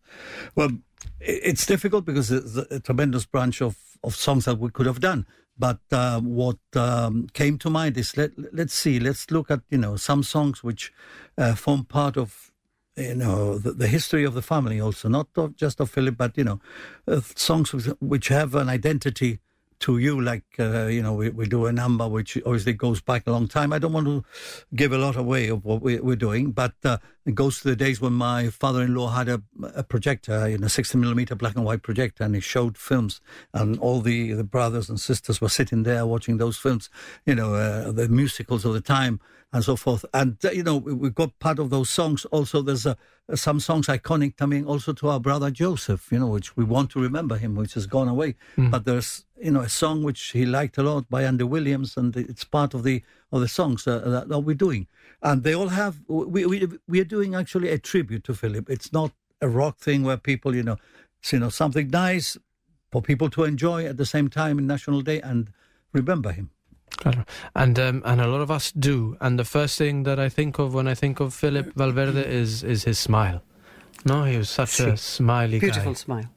Well, 0.56 0.72
it's 1.20 1.66
difficult 1.66 2.06
because 2.06 2.30
there's 2.30 2.58
a 2.58 2.80
tremendous 2.80 3.26
branch 3.26 3.62
of, 3.62 3.78
of 4.04 4.16
songs 4.16 4.46
that 4.46 4.58
we 4.58 4.70
could 4.70 4.88
have 4.88 5.02
done. 5.02 5.26
But 5.62 5.82
uh, 5.92 6.20
what 6.22 6.58
um, 6.76 7.28
came 7.34 7.60
to 7.60 7.70
mind 7.70 7.96
is 7.96 8.18
let 8.18 8.32
let's 8.52 8.74
see, 8.74 9.00
let's 9.00 9.30
look 9.30 9.52
at 9.52 9.62
you 9.70 9.78
know 9.78 9.96
some 9.96 10.24
songs 10.24 10.64
which 10.64 10.92
uh, 11.38 11.54
form 11.54 11.86
part 11.86 12.18
of 12.18 12.52
you 12.98 13.14
know 13.14 13.60
the, 13.60 13.72
the, 13.72 13.88
history 13.88 14.24
of 14.24 14.34
the 14.34 14.42
family, 14.42 14.82
also 14.82 15.08
not 15.08 15.28
of, 15.36 15.56
just 15.56 15.80
of 15.80 15.92
Philip, 15.92 16.18
but 16.18 16.36
you 16.36 16.44
know 16.44 16.60
uh, 17.08 17.22
songs 17.36 17.70
which 18.00 18.30
have 18.30 18.56
an 18.56 18.70
identity 18.70 19.40
to 19.82 19.98
you, 19.98 20.22
like 20.22 20.44
uh, 20.60 20.86
you 20.86 21.02
know, 21.02 21.14
we, 21.14 21.30
we 21.30 21.48
do 21.48 21.66
a 21.66 21.72
number 21.72 22.08
which 22.08 22.38
obviously 22.46 22.74
goes 22.74 23.02
back 23.02 23.28
a 23.28 23.32
long 23.32 23.48
time. 23.48 23.74
I 23.74 23.80
don't 23.80 23.94
want 23.94 24.08
to 24.08 24.24
give 24.76 24.94
a 24.94 24.98
lot 24.98 25.16
away 25.16 25.50
of 25.50 25.66
what 25.66 25.82
we, 25.82 25.98
are 25.98 26.16
doing, 26.16 26.52
but 26.52 26.74
uh, 26.84 26.98
it 27.26 27.36
goes 27.36 27.62
to 27.62 27.70
the 27.70 27.76
days 27.76 28.00
when 28.00 28.14
my 28.14 28.50
father-in-law 28.50 29.10
had 29.10 29.28
a, 29.28 29.42
a 29.76 29.84
projector, 29.84 30.48
you 30.48 30.58
know, 30.58 30.68
60 30.68 30.98
millimeter 30.98 31.36
black 31.36 31.56
and 31.56 31.66
white 31.66 31.84
projector, 31.84 32.24
and 32.24 32.36
he 32.36 32.42
showed 32.42 32.78
films, 32.78 33.22
and 33.54 33.78
all 33.80 34.02
the, 34.02 34.34
the 34.34 34.44
brothers 34.44 34.90
and 34.90 35.00
sisters 35.00 35.42
were 35.42 35.50
sitting 35.50 35.84
there 35.84 36.06
watching 36.06 36.38
those 36.38 36.58
films, 36.58 36.90
you 37.26 37.36
know, 37.36 37.56
uh, 37.56 37.92
the 37.92 38.08
musicals 38.08 38.66
of 38.66 38.74
the 38.74 38.82
time 38.82 39.20
and 39.54 39.64
so 39.64 39.76
forth. 39.76 40.06
And, 40.14 40.38
uh, 40.46 40.52
you 40.52 40.64
know, 40.64 40.78
we, 40.78 41.08
have 41.08 41.16
got 41.16 41.38
part 41.40 41.60
of 41.60 41.70
those 41.70 41.90
songs. 41.90 42.26
Also, 42.26 42.62
there's 42.62 42.86
uh, 42.86 42.96
some 43.36 43.60
songs 43.60 43.88
iconic 43.88 44.38
coming 44.38 44.66
also 44.66 44.94
to 44.94 45.10
our 45.10 45.20
brother 45.20 45.52
Joseph, 45.52 46.12
you 46.12 46.20
know, 46.20 46.28
which 46.28 46.56
we 46.56 46.64
want 46.64 46.90
to 46.92 47.02
remember 47.02 47.38
him, 47.38 47.56
which 47.56 47.74
has 47.74 47.86
gone 47.86 48.08
away. 48.08 48.36
Mm. 48.58 48.72
But 48.72 48.86
there's, 48.86 49.26
you 49.42 49.52
know, 49.52 49.62
a 49.62 49.70
song 49.70 50.04
which 50.04 50.22
he 50.32 50.46
liked 50.46 50.78
a 50.78 50.84
lot 50.84 51.10
by 51.10 51.24
Andy 51.24 51.44
Williams, 51.44 51.98
and 51.98 52.16
it's 52.16 52.44
part 52.44 52.74
of 52.74 52.84
the 52.84 53.04
of 53.32 53.42
the 53.42 53.48
songs 53.48 53.88
uh, 53.88 54.00
that, 54.00 54.30
that, 54.30 54.40
we're 54.40 54.56
doing. 54.56 54.88
And 55.22 55.44
they 55.44 55.56
all 55.56 55.70
have, 55.70 56.02
we, 56.08 56.46
we, 56.46 56.68
we 56.88 57.00
are 57.00 57.06
doing 57.06 57.34
actually 57.34 57.70
a 57.70 57.78
tribute 57.78 58.26
to 58.26 58.34
Philip. 58.34 58.70
It's 58.70 58.92
not 58.92 59.12
a 59.40 59.48
rock 59.48 59.78
thing 59.78 60.04
where 60.04 60.18
people, 60.18 60.54
you 60.54 60.64
know, 60.64 60.76
you 61.32 61.40
know, 61.40 61.48
something 61.48 61.90
nice 61.90 62.38
for 62.92 63.02
people 63.02 63.30
to 63.30 63.46
enjoy 63.46 63.86
at 63.86 63.96
the 63.96 64.06
same 64.06 64.30
time 64.30 64.60
in 64.60 64.68
National 64.68 65.02
Day 65.02 65.22
and 65.22 65.50
remember 65.94 66.34
him. 66.34 66.50
Claro. 66.98 67.26
And 67.56 67.80
um, 67.80 68.02
and 68.06 68.22
a 68.22 68.28
lot 68.28 68.42
of 68.42 68.52
us 68.52 68.72
do. 68.72 69.18
And 69.20 69.38
the 69.40 69.46
first 69.46 69.78
thing 69.78 70.04
that 70.04 70.20
I 70.20 70.30
think 70.30 70.60
of 70.60 70.74
when 70.74 70.88
I 70.88 70.94
think 70.96 71.20
of 71.20 71.34
Philip 71.34 71.74
Valverde 71.76 72.20
is 72.42 72.64
is 72.64 72.84
his 72.84 73.00
smile. 73.00 73.42
No, 74.06 74.24
he 74.24 74.38
was 74.38 74.50
such 74.50 74.80
a 74.80 74.98
smiley 74.98 75.60
guy. 75.60 75.68
Beautiful 75.68 75.94
guy. 75.94 75.98
smile. 75.98 76.30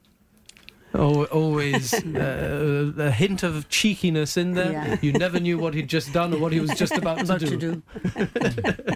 Al- 0.93 1.25
Always 1.25 1.93
uh, 2.15 2.93
a 2.97 3.11
hint 3.11 3.43
of 3.43 3.67
cheekiness 3.69 4.37
in 4.37 4.53
there. 4.53 4.71
Yeah. 4.71 4.97
You 5.01 5.11
never 5.13 5.39
knew 5.39 5.57
what 5.57 5.73
he'd 5.73 5.89
just 5.89 6.13
done 6.13 6.33
or 6.33 6.39
what 6.39 6.53
he 6.53 6.59
was 6.61 6.71
just 6.79 6.93
about, 6.93 7.21
About 7.21 7.39
to 7.41 7.47
to 7.47 7.57
do. 7.57 7.81
do. 8.15 8.95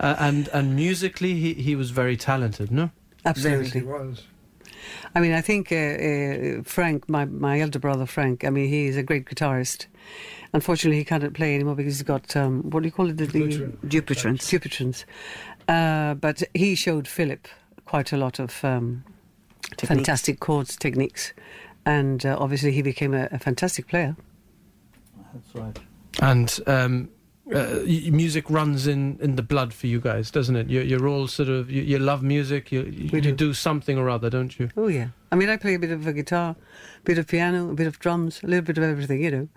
Uh, 0.00 0.14
and 0.20 0.46
and 0.52 0.76
musically, 0.76 1.34
he, 1.34 1.54
he 1.54 1.74
was 1.74 1.90
very 1.90 2.16
talented. 2.16 2.70
No, 2.70 2.90
Absolutely. 3.24 3.82
was. 3.82 4.22
I 5.12 5.18
mean, 5.20 5.32
I 5.32 5.40
think 5.40 5.72
uh, 5.72 5.76
uh, 5.76 6.62
Frank, 6.62 7.08
my, 7.08 7.24
my 7.24 7.58
elder 7.60 7.80
brother 7.80 8.06
Frank, 8.06 8.44
I 8.44 8.50
mean, 8.50 8.68
he's 8.68 8.96
a 8.96 9.02
great 9.02 9.24
guitarist. 9.26 9.86
Unfortunately, 10.52 10.98
he 10.98 11.04
can't 11.04 11.32
play 11.34 11.54
anymore 11.54 11.74
because 11.74 11.94
he's 11.98 12.02
got, 12.02 12.34
um, 12.36 12.62
what 12.70 12.82
do 12.82 12.86
you 12.86 12.92
call 12.92 13.10
it? 13.10 13.16
The, 13.18 13.26
the 13.26 13.40
Dupuytren. 13.40 13.76
Dupuytrens. 13.86 14.40
Dupuytrens. 14.48 15.04
Uh, 15.68 16.14
but 16.14 16.42
he 16.54 16.74
showed 16.74 17.06
Philip 17.06 17.46
quite 17.84 18.12
a 18.12 18.16
lot 18.16 18.38
of 18.38 18.64
um, 18.64 19.04
fantastic 19.78 20.40
chords, 20.40 20.76
techniques. 20.76 21.32
And 21.84 22.24
uh, 22.24 22.36
obviously, 22.38 22.72
he 22.72 22.82
became 22.82 23.12
a, 23.14 23.28
a 23.30 23.38
fantastic 23.38 23.88
player. 23.88 24.16
That's 25.34 25.54
right. 25.54 25.78
and 26.20 26.60
um, 26.66 27.10
uh, 27.54 27.80
music 28.10 28.48
runs 28.50 28.86
in, 28.86 29.18
in 29.20 29.36
the 29.36 29.42
blood 29.42 29.72
for 29.74 29.86
you 29.86 30.00
guys, 30.00 30.30
doesn't 30.30 30.56
it? 30.56 30.68
You're, 30.70 30.82
you're 30.82 31.06
all 31.08 31.28
sort 31.28 31.48
of 31.50 31.70
you, 31.70 31.82
you 31.82 31.98
love 31.98 32.22
music. 32.22 32.72
You 32.72 32.82
you, 32.84 33.10
We 33.12 33.18
you 33.18 33.32
do. 33.32 33.32
do 33.32 33.54
something 33.54 33.98
or 33.98 34.08
other, 34.08 34.30
don't 34.30 34.58
you? 34.58 34.70
Oh, 34.76 34.88
yeah. 34.88 35.08
I 35.30 35.36
mean, 35.36 35.50
I 35.50 35.56
play 35.58 35.74
a 35.74 35.78
bit 35.78 35.90
of 35.90 36.06
a 36.06 36.12
guitar, 36.12 36.56
a 36.98 37.02
bit 37.04 37.18
of 37.18 37.26
piano, 37.26 37.70
a 37.70 37.74
bit 37.74 37.86
of 37.86 37.98
drums, 37.98 38.40
a 38.42 38.46
little 38.46 38.64
bit 38.64 38.78
of 38.78 38.84
everything, 38.84 39.22
you 39.22 39.30
know. 39.30 39.48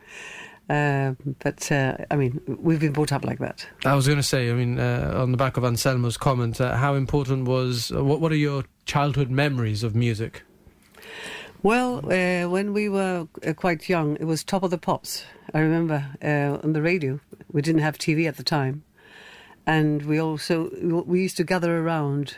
Uh, 0.72 1.16
but, 1.40 1.70
uh, 1.70 1.98
I 2.10 2.16
mean, 2.16 2.40
we've 2.48 2.80
been 2.80 2.94
brought 2.94 3.12
up 3.12 3.26
like 3.26 3.40
that. 3.40 3.68
I 3.84 3.94
was 3.94 4.08
going 4.08 4.20
to 4.20 4.24
say, 4.24 4.50
I 4.50 4.54
mean, 4.54 4.80
uh, 4.80 5.12
on 5.18 5.32
the 5.32 5.38
back 5.38 5.58
of 5.58 5.66
Anselmo's 5.66 6.16
comment, 6.16 6.62
uh, 6.62 6.78
how 6.78 6.94
important 6.94 7.46
was 7.46 7.92
uh, 7.92 8.02
what? 8.02 8.22
What 8.22 8.32
are 8.32 8.38
your 8.38 8.64
childhood 8.86 9.30
memories 9.30 9.84
of 9.84 9.96
music? 9.96 10.44
Well, 11.62 11.98
uh, 12.10 12.50
when 12.50 12.72
we 12.72 12.88
were 12.88 13.28
uh, 13.46 13.54
quite 13.54 13.90
young, 13.90 14.16
it 14.16 14.24
was 14.24 14.46
Top 14.46 14.64
of 14.64 14.72
the 14.72 14.78
Pops. 14.78 15.26
I 15.54 15.60
remember 15.60 16.08
uh, 16.24 16.66
on 16.66 16.72
the 16.72 16.82
radio. 16.82 17.20
We 17.52 17.62
didn't 17.62 17.82
have 17.82 17.98
TV 17.98 18.26
at 18.30 18.38
the 18.38 18.44
time, 18.44 18.84
and 19.68 20.04
we 20.04 20.22
also 20.22 20.70
we 21.06 21.22
used 21.22 21.36
to 21.36 21.44
gather 21.44 21.80
around 21.80 22.38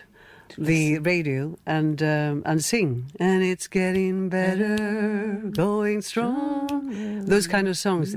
the 0.58 1.00
radio 1.00 1.58
and 1.66 2.02
um, 2.02 2.44
and 2.46 2.64
sing. 2.64 3.12
And 3.20 3.44
it's 3.44 3.68
getting 3.68 4.30
better, 4.30 5.42
going 5.52 6.02
strong. 6.02 7.24
Those 7.26 7.48
kind 7.48 7.68
of 7.68 7.78
songs. 7.78 8.16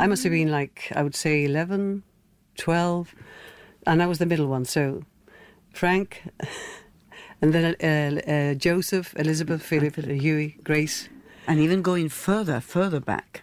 I 0.00 0.06
must 0.06 0.22
have 0.24 0.32
been 0.32 0.50
like 0.50 0.92
I 0.94 1.02
would 1.02 1.14
say 1.14 1.44
11, 1.44 2.02
12, 2.58 3.14
and 3.86 4.02
I 4.02 4.06
was 4.06 4.18
the 4.18 4.26
middle 4.26 4.46
one. 4.46 4.64
So 4.64 5.02
Frank. 5.72 6.22
And 7.42 7.52
then 7.52 7.76
uh, 7.82 8.30
uh, 8.30 8.54
Joseph, 8.54 9.14
Elizabeth, 9.18 9.62
Philip, 9.62 9.96
Huey, 9.96 10.56
Grace. 10.64 11.10
And 11.46 11.60
even 11.60 11.82
going 11.82 12.08
further, 12.08 12.58
further 12.58 13.00
back, 13.00 13.42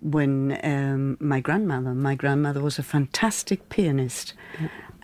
when 0.00 0.58
um, 0.62 1.18
my 1.20 1.40
grandmother, 1.40 1.92
my 1.94 2.14
grandmother 2.14 2.62
was 2.62 2.78
a 2.78 2.82
fantastic 2.82 3.68
pianist, 3.68 4.32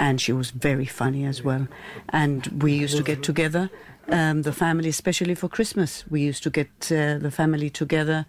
and 0.02 0.20
she 0.20 0.32
was 0.32 0.50
very 0.50 0.84
funny 0.84 1.24
as 1.24 1.44
well. 1.44 1.68
And 2.08 2.44
we 2.60 2.72
used 2.72 2.96
to 2.96 3.04
get 3.04 3.22
together, 3.22 3.70
um, 4.08 4.42
the 4.42 4.52
family, 4.52 4.88
especially 4.88 5.36
for 5.36 5.48
Christmas. 5.48 6.04
We 6.10 6.20
used 6.20 6.42
to 6.42 6.50
get 6.50 6.70
uh, 6.90 7.18
the 7.18 7.30
family 7.30 7.70
together. 7.70 8.26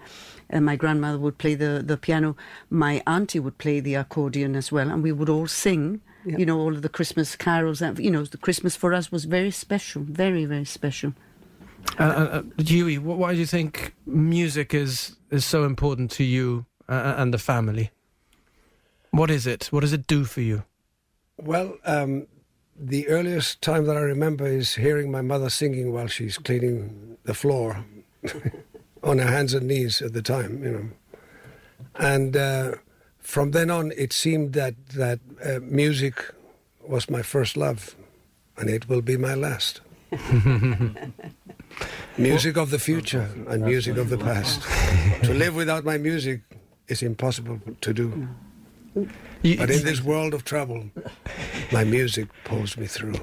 And 0.52 0.66
my 0.66 0.76
grandmother 0.76 1.18
would 1.18 1.40
play 1.40 1.56
the, 1.56 1.82
the 1.84 1.98
piano. 1.98 2.36
My 2.70 3.02
auntie 3.08 3.40
would 3.40 3.58
play 3.58 3.80
the 3.80 3.96
accordion 3.96 4.56
as 4.56 4.72
well, 4.72 4.92
and 4.92 5.02
we 5.02 5.12
would 5.12 5.30
all 5.30 5.48
sing. 5.48 6.02
Yeah. 6.26 6.38
You 6.38 6.46
know, 6.46 6.60
all 6.60 6.76
of 6.76 6.84
the 6.84 6.90
Christmas 6.90 7.36
carols. 7.36 7.82
And, 7.82 7.98
you 7.98 8.12
know, 8.12 8.24
the 8.24 8.38
Christmas 8.38 8.76
for 8.76 8.94
us 8.94 9.12
was 9.12 9.26
very 9.26 9.52
special, 9.52 10.04
very, 10.04 10.46
very 10.46 10.66
special. 10.66 11.14
Uh, 12.00 12.04
uh, 12.04 12.42
uh, 12.60 12.64
Huey, 12.64 13.00
why 13.00 13.34
do 13.34 13.40
you 13.40 13.48
think 13.48 13.96
music 14.06 14.74
is 14.74 15.18
is 15.32 15.44
so 15.44 15.66
important 15.66 16.12
to 16.12 16.24
you 16.24 16.66
uh, 16.88 17.16
and 17.18 17.34
the 17.34 17.40
family? 17.40 17.90
What 19.10 19.30
is 19.32 19.46
it? 19.48 19.70
What 19.72 19.82
does 19.82 19.92
it 19.92 20.08
do 20.08 20.24
for 20.24 20.42
you? 20.42 20.64
Well, 21.44 21.78
um, 21.86 22.28
the 22.76 23.08
earliest 23.10 23.62
time 23.62 23.86
that 23.86 23.98
I 23.98 24.02
remember 24.02 24.48
is 24.48 24.76
hearing 24.76 25.12
my 25.12 25.22
mother 25.22 25.50
singing 25.50 25.92
while 25.92 26.08
she's 26.08 26.38
cleaning 26.38 27.18
the 27.24 27.34
floor 27.34 27.84
on 29.04 29.18
her 29.18 29.28
hands 29.28 29.54
and 29.54 29.68
knees 29.68 30.02
at 30.02 30.14
the 30.14 30.22
time, 30.22 30.64
you 30.64 30.72
know. 30.72 30.90
And 31.96 32.38
uh, 32.38 32.76
from 33.20 33.52
then 33.52 33.70
on, 33.70 33.92
it 33.98 34.14
seemed 34.14 34.54
that, 34.54 34.76
that 34.90 35.20
uh, 35.44 35.60
music 35.62 36.34
was 36.88 37.10
my 37.10 37.22
first 37.22 37.58
love, 37.58 37.96
and 38.58 38.70
it 38.70 38.88
will 38.88 39.02
be 39.02 39.18
my 39.18 39.36
last. 39.36 39.82
music 42.18 42.56
of 42.56 42.70
the 42.70 42.80
future 42.80 43.30
and 43.48 43.66
music 43.66 43.98
of 43.98 44.10
the 44.10 44.18
past. 44.18 44.62
to 45.24 45.34
live 45.34 45.56
without 45.56 45.84
my 45.84 45.98
music 45.98 46.42
is 46.88 47.04
impossible 47.04 47.60
to 47.82 47.94
do. 47.94 48.30
You- 48.96 49.58
But 49.58 49.70
in 49.72 49.84
this 49.84 50.02
world 50.04 50.34
of 50.34 50.44
trouble, 50.46 50.90
my 51.72 51.84
music 51.84 52.28
pulls 52.44 52.78
me 52.78 52.86
through. 52.88 53.20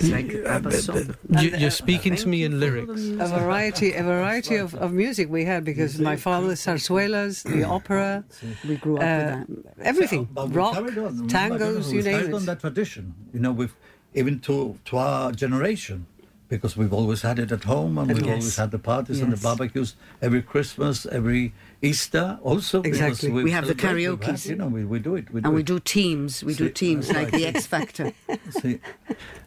Like 0.00 0.32
ABBA 0.32 0.72
song. 0.72 1.16
you, 1.40 1.48
you're 1.58 1.72
speaking 1.72 2.14
to 2.14 2.28
me 2.28 2.44
in 2.44 2.60
lyrics. 2.60 3.00
A 3.18 3.26
variety, 3.40 3.94
a 3.94 4.04
variety 4.04 4.54
of, 4.54 4.72
of 4.76 4.92
music 4.92 5.28
we 5.28 5.44
had 5.44 5.64
because 5.64 5.98
my 5.98 6.14
father, 6.14 6.52
zarzuelas, 6.54 7.42
the 7.42 7.64
opera, 7.76 8.22
We 8.68 8.76
grew 8.76 8.98
up 8.98 9.02
uh, 9.02 9.44
with 9.48 9.64
that. 9.76 9.84
everything, 9.84 10.28
But 10.32 10.50
we 10.50 10.54
rock, 10.54 10.74
carried 10.74 10.98
on. 10.98 11.04
Remember, 11.26 11.34
tangos, 11.34 11.88
you 11.90 11.96
we've 11.96 12.04
name 12.04 12.20
carried 12.20 12.34
on 12.34 12.44
that 12.46 12.60
tradition, 12.60 13.12
you 13.34 13.40
know, 13.40 13.50
with 13.50 13.72
even 14.14 14.38
to 14.46 14.78
to 14.84 14.98
our 14.98 15.32
generation, 15.32 16.06
because 16.48 16.76
we've 16.76 16.92
always 16.92 17.22
had 17.22 17.40
it 17.40 17.50
at 17.50 17.64
home, 17.64 17.98
and 17.98 18.06
we've 18.06 18.18
Yes. 18.24 18.28
always 18.38 18.56
had 18.56 18.70
the 18.70 18.78
parties 18.78 19.20
and 19.20 19.32
the 19.32 19.36
barbecues 19.48 19.96
every 20.22 20.42
Christmas, 20.42 21.06
every 21.10 21.52
Easter, 21.80 22.38
also. 22.42 22.82
Exactly. 22.82 23.30
We 23.30 23.50
have 23.52 23.66
the 23.66 23.78
celebrate, 23.78 24.08
we've 24.08 24.20
had, 24.20 24.34
karaokes. 24.34 24.48
You 24.48 24.56
know, 24.56 24.66
we, 24.66 24.84
we 24.84 24.98
do 24.98 25.14
it. 25.16 25.30
We 25.32 25.40
do 25.40 25.46
And 25.46 25.54
we 25.54 25.60
it. 25.60 25.66
do 25.66 25.78
teams. 25.78 26.42
We 26.42 26.54
do 26.54 26.68
teams 26.68 27.08
like 27.08 27.30
right. 27.30 27.32
the 27.32 27.46
X 27.46 27.66
Factor. 27.66 28.12
See, 28.50 28.80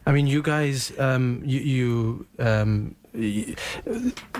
I 0.06 0.12
mean, 0.12 0.26
you 0.26 0.42
guys, 0.42 0.92
um, 0.98 1.42
you 1.44 1.60
you, 1.60 2.26
um, 2.38 2.94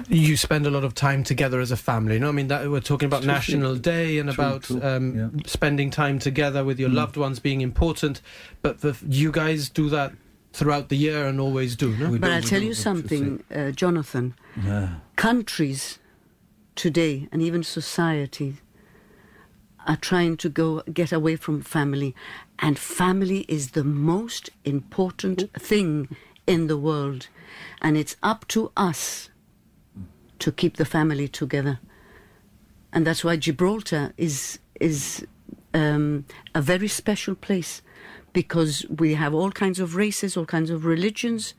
you 0.09 0.37
spend 0.37 0.67
a 0.67 0.71
lot 0.71 0.85
of 0.85 0.95
time 0.95 1.23
together 1.25 1.61
as 1.61 1.71
a 1.71 1.77
family. 1.77 2.19
No, 2.19 2.29
I 2.29 2.33
mean 2.33 2.49
that 2.49 2.71
we're 2.71 2.81
talking 2.81 3.07
about 3.07 3.23
True, 3.23 3.33
National 3.33 3.77
Day 3.77 4.19
and 4.19 4.33
True, 4.33 4.45
about 4.45 4.63
true, 4.63 4.83
um, 4.83 5.17
yeah. 5.17 5.29
spending 5.47 5.91
time 5.91 6.19
together 6.19 6.65
with 6.65 6.79
your 6.81 6.89
Mm. 6.91 6.95
loved 6.95 7.17
ones 7.17 7.39
being 7.41 7.61
important. 7.61 8.21
But 8.63 8.81
the, 8.81 8.97
you 9.07 9.31
guys 9.33 9.69
do 9.69 9.89
that 9.91 10.13
throughout 10.53 10.89
the 10.89 10.97
year 10.97 11.27
and 11.27 11.41
always 11.41 11.77
do, 11.77 11.97
no? 11.97 12.11
We 12.11 12.19
But 12.19 12.29
do- 12.29 12.33
I'll 12.35 12.43
tell 12.43 12.61
you 12.63 12.69
you 12.69 12.75
something, 12.75 13.43
uh, 13.55 13.71
Jonathan. 13.71 14.35
yeah. 14.65 14.95
Countries 15.17 15.99
today 16.75 17.29
and 17.33 17.43
even 17.43 17.63
society 17.63 18.57
are 19.87 19.97
trying 19.97 20.37
to 20.37 20.49
go 20.49 20.83
get 20.93 21.13
away 21.13 21.37
from 21.37 21.61
family, 21.61 22.15
and 22.59 22.79
family 22.79 23.45
is 23.49 23.73
the 23.73 23.85
most 23.85 24.51
important 24.65 25.53
thing 25.55 26.17
in 26.47 26.67
the 26.69 26.77
world, 26.77 27.29
and 27.81 27.97
it's 27.97 28.17
up 28.23 28.47
to 28.49 28.71
us 28.77 29.31
to 30.39 30.53
keep 30.53 30.77
the 30.77 30.85
family 30.85 31.29
together, 31.29 31.81
and 32.93 33.07
that's 33.07 33.25
why 33.25 33.37
Gibraltar 33.37 34.13
is 34.17 34.59
is 34.81 35.27
um, 35.75 36.25
a 36.55 36.63
very 36.63 36.89
special 36.89 37.35
place 37.35 37.83
because 38.33 38.87
we 38.89 39.15
have 39.15 39.35
all 39.35 39.51
kinds 39.51 39.79
of 39.79 39.95
races, 39.97 40.37
all 40.37 40.47
kinds 40.47 40.71
of 40.71 40.85
religions, 40.85 41.55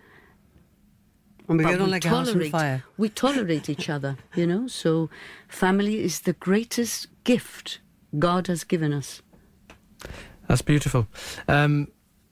And 1.47 1.57
we 1.57 1.63
but 1.63 1.71
get 1.71 1.81
on 1.81 1.91
like 1.91 2.05
a 2.05 2.09
house 2.09 2.27
on 2.27 2.33
tolerate, 2.33 2.51
fire. 2.51 2.83
we 2.97 3.09
tolerate 3.09 3.69
each 3.69 3.89
other, 3.89 4.17
you 4.35 4.47
know. 4.47 4.67
So, 4.67 5.09
family 5.47 6.01
is 6.01 6.21
the 6.21 6.33
greatest 6.33 7.07
gift 7.23 7.79
God 8.17 8.47
has 8.47 8.63
given 8.63 8.93
us. 8.93 9.21
That's 10.47 10.61
beautiful. 10.61 11.07
Um, 11.47 11.89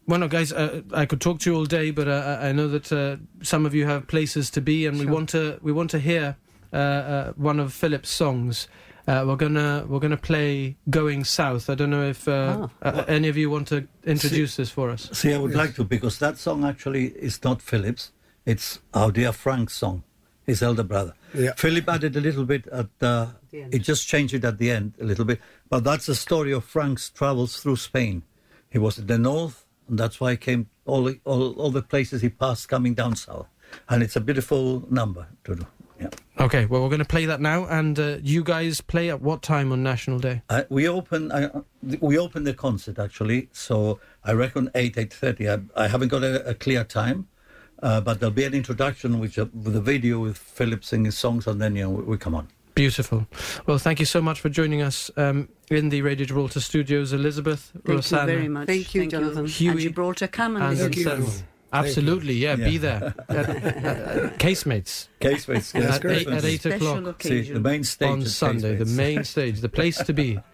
well, 0.07 0.19
no, 0.19 0.27
guys, 0.27 0.51
uh, 0.51 0.81
I 0.93 1.05
could 1.05 1.21
talk 1.21 1.39
to 1.41 1.51
you 1.51 1.55
all 1.55 1.65
day, 1.65 1.91
but 1.91 2.07
uh, 2.07 2.37
I 2.41 2.49
I 2.49 2.51
know 2.51 2.67
that 2.67 2.91
uh, 2.91 3.17
some 3.43 3.65
of 3.65 3.73
you 3.73 3.85
have 3.85 4.07
places 4.07 4.49
to 4.51 4.61
be, 4.61 4.85
and 4.85 4.99
we 4.99 5.05
want 5.05 5.29
to 5.29 5.59
we 5.61 5.71
want 5.71 5.89
to 5.91 5.99
hear 5.99 6.37
uh, 6.73 6.77
uh, 6.77 7.33
one 7.33 7.59
of 7.59 7.73
Philip's 7.73 8.09
songs. 8.09 8.67
Uh, 9.07 9.23
we're 9.27 9.35
gonna 9.35 9.85
we're 9.87 9.99
gonna 9.99 10.17
play 10.17 10.77
"Going 10.89 11.23
South." 11.23 11.69
I 11.69 11.75
don't 11.75 11.89
know 11.89 12.03
if 12.03 12.27
uh, 12.27 12.67
any 13.07 13.27
of 13.27 13.37
you 13.37 13.49
want 13.49 13.67
to 13.69 13.87
introduce 14.05 14.55
this 14.55 14.69
for 14.69 14.89
us. 14.89 15.09
See, 15.11 15.33
I 15.33 15.37
would 15.37 15.55
like 15.55 15.75
to 15.75 15.83
because 15.83 16.19
that 16.19 16.37
song 16.37 16.63
actually 16.63 17.07
is 17.07 17.43
not 17.43 17.61
Philip's. 17.61 18.11
It's 18.45 18.79
our 18.93 19.11
dear 19.11 19.31
Frank's 19.31 19.73
song, 19.75 20.03
his 20.45 20.61
elder 20.63 20.83
brother. 20.83 21.13
Yeah. 21.33 21.53
Philip 21.55 21.87
added 21.87 22.15
a 22.15 22.21
little 22.21 22.45
bit 22.45 22.67
at 22.67 22.87
the. 22.99 23.29
The 23.51 23.61
end. 23.63 23.73
It 23.73 23.79
just 23.79 24.07
changed 24.07 24.33
it 24.33 24.43
at 24.45 24.57
the 24.57 24.71
end 24.71 24.93
a 24.99 25.03
little 25.03 25.25
bit, 25.25 25.39
but 25.69 25.83
that's 25.83 26.05
the 26.05 26.15
story 26.15 26.51
of 26.53 26.63
Frank's 26.63 27.09
travels 27.09 27.57
through 27.61 27.75
Spain. 27.77 28.23
He 28.69 28.77
was 28.79 28.97
in 28.97 29.07
the 29.07 29.17
north, 29.17 29.65
and 29.89 29.97
that's 29.99 30.19
why 30.21 30.31
he 30.31 30.37
came 30.37 30.69
all 30.85 31.03
the- 31.03 31.19
all 31.25 31.51
all 31.53 31.69
the 31.71 31.81
places 31.83 32.21
he 32.21 32.29
passed 32.29 32.67
coming 32.69 32.93
down 32.93 33.15
south, 33.15 33.47
and 33.89 34.01
it's 34.01 34.15
a 34.15 34.21
beautiful 34.21 34.85
number 34.89 35.27
to 35.43 35.55
do. 35.55 35.67
Yeah. 35.99 36.09
Okay, 36.39 36.65
well, 36.65 36.81
we're 36.81 36.89
going 36.89 36.99
to 36.99 37.05
play 37.05 37.25
that 37.27 37.41
now, 37.41 37.65
and 37.67 37.99
uh, 37.99 38.17
you 38.23 38.43
guys 38.43 38.81
play 38.81 39.09
at 39.11 39.21
what 39.21 39.43
time 39.43 39.71
on 39.71 39.83
National 39.83 40.17
Day? 40.17 40.41
Uh, 40.49 40.63
we 40.69 40.87
open 40.87 41.31
I, 41.31 41.51
we 41.99 42.17
open 42.17 42.43
the 42.45 42.53
concert 42.55 42.97
actually, 42.97 43.49
so 43.51 43.99
I 44.23 44.31
reckon 44.31 44.71
eight 44.73 44.97
eight 44.97 45.13
thirty. 45.13 45.47
I, 45.49 45.59
I 45.75 45.87
haven't 45.89 46.07
got 46.07 46.23
a, 46.23 46.47
a 46.49 46.53
clear 46.55 46.83
time, 46.85 47.27
uh, 47.81 48.01
but 48.01 48.19
there'll 48.19 48.33
be 48.33 48.43
an 48.45 48.53
introduction 48.53 49.19
which 49.19 49.37
uh, 49.39 49.45
with 49.53 49.75
a 49.75 49.81
video 49.81 50.19
with 50.19 50.37
Philip 50.37 50.83
singing 50.83 51.11
songs, 51.11 51.47
and 51.47 51.61
then 51.61 51.75
you 51.75 51.83
know 51.83 51.89
we, 51.89 52.03
we 52.03 52.17
come 52.17 52.35
on. 52.35 52.47
Beautiful. 52.73 53.27
Well, 53.65 53.77
thank 53.77 53.99
you 53.99 54.05
so 54.05 54.21
much 54.21 54.39
for 54.39 54.47
joining 54.49 54.81
us 54.81 55.11
um, 55.17 55.49
in 55.69 55.89
the 55.89 56.01
Radio 56.01 56.25
Gibraltar 56.25 56.61
studios, 56.61 57.11
Elizabeth, 57.11 57.71
Thank 57.73 57.87
Rosanna, 57.87 58.31
you 58.31 58.37
very 58.37 58.47
much. 58.47 58.67
Thank 58.67 58.95
you, 58.95 59.07
Jonathan. 59.07 59.45
Huey, 59.45 59.71
and 59.71 59.79
Gibraltar, 59.81 60.27
come 60.27 60.55
and 60.55 60.79
and 60.79 60.95
listen. 60.95 61.21
you. 61.23 61.29
Absolutely, 61.73 62.33
yeah, 62.33 62.55
Yeah. 62.55 62.65
be 62.69 62.77
there. 62.77 63.13
Uh, 63.29 64.29
casemates 64.37 65.07
Case 65.19 65.47
waits, 65.47 65.73
yes, 65.73 65.95
at, 65.95 66.05
eight, 66.05 66.27
at 66.27 66.43
eight 66.43 66.59
Special 66.61 66.97
o'clock 66.97 67.23
See, 67.23 67.41
the 67.51 67.59
main 67.59 67.83
stage 67.83 68.09
on 68.09 68.21
is 68.21 68.35
Sunday, 68.35 68.75
the 68.75 68.85
main 68.85 69.23
stage, 69.23 69.61
the 69.61 69.69
place 69.69 69.97
to 69.97 70.13
be. 70.13 70.39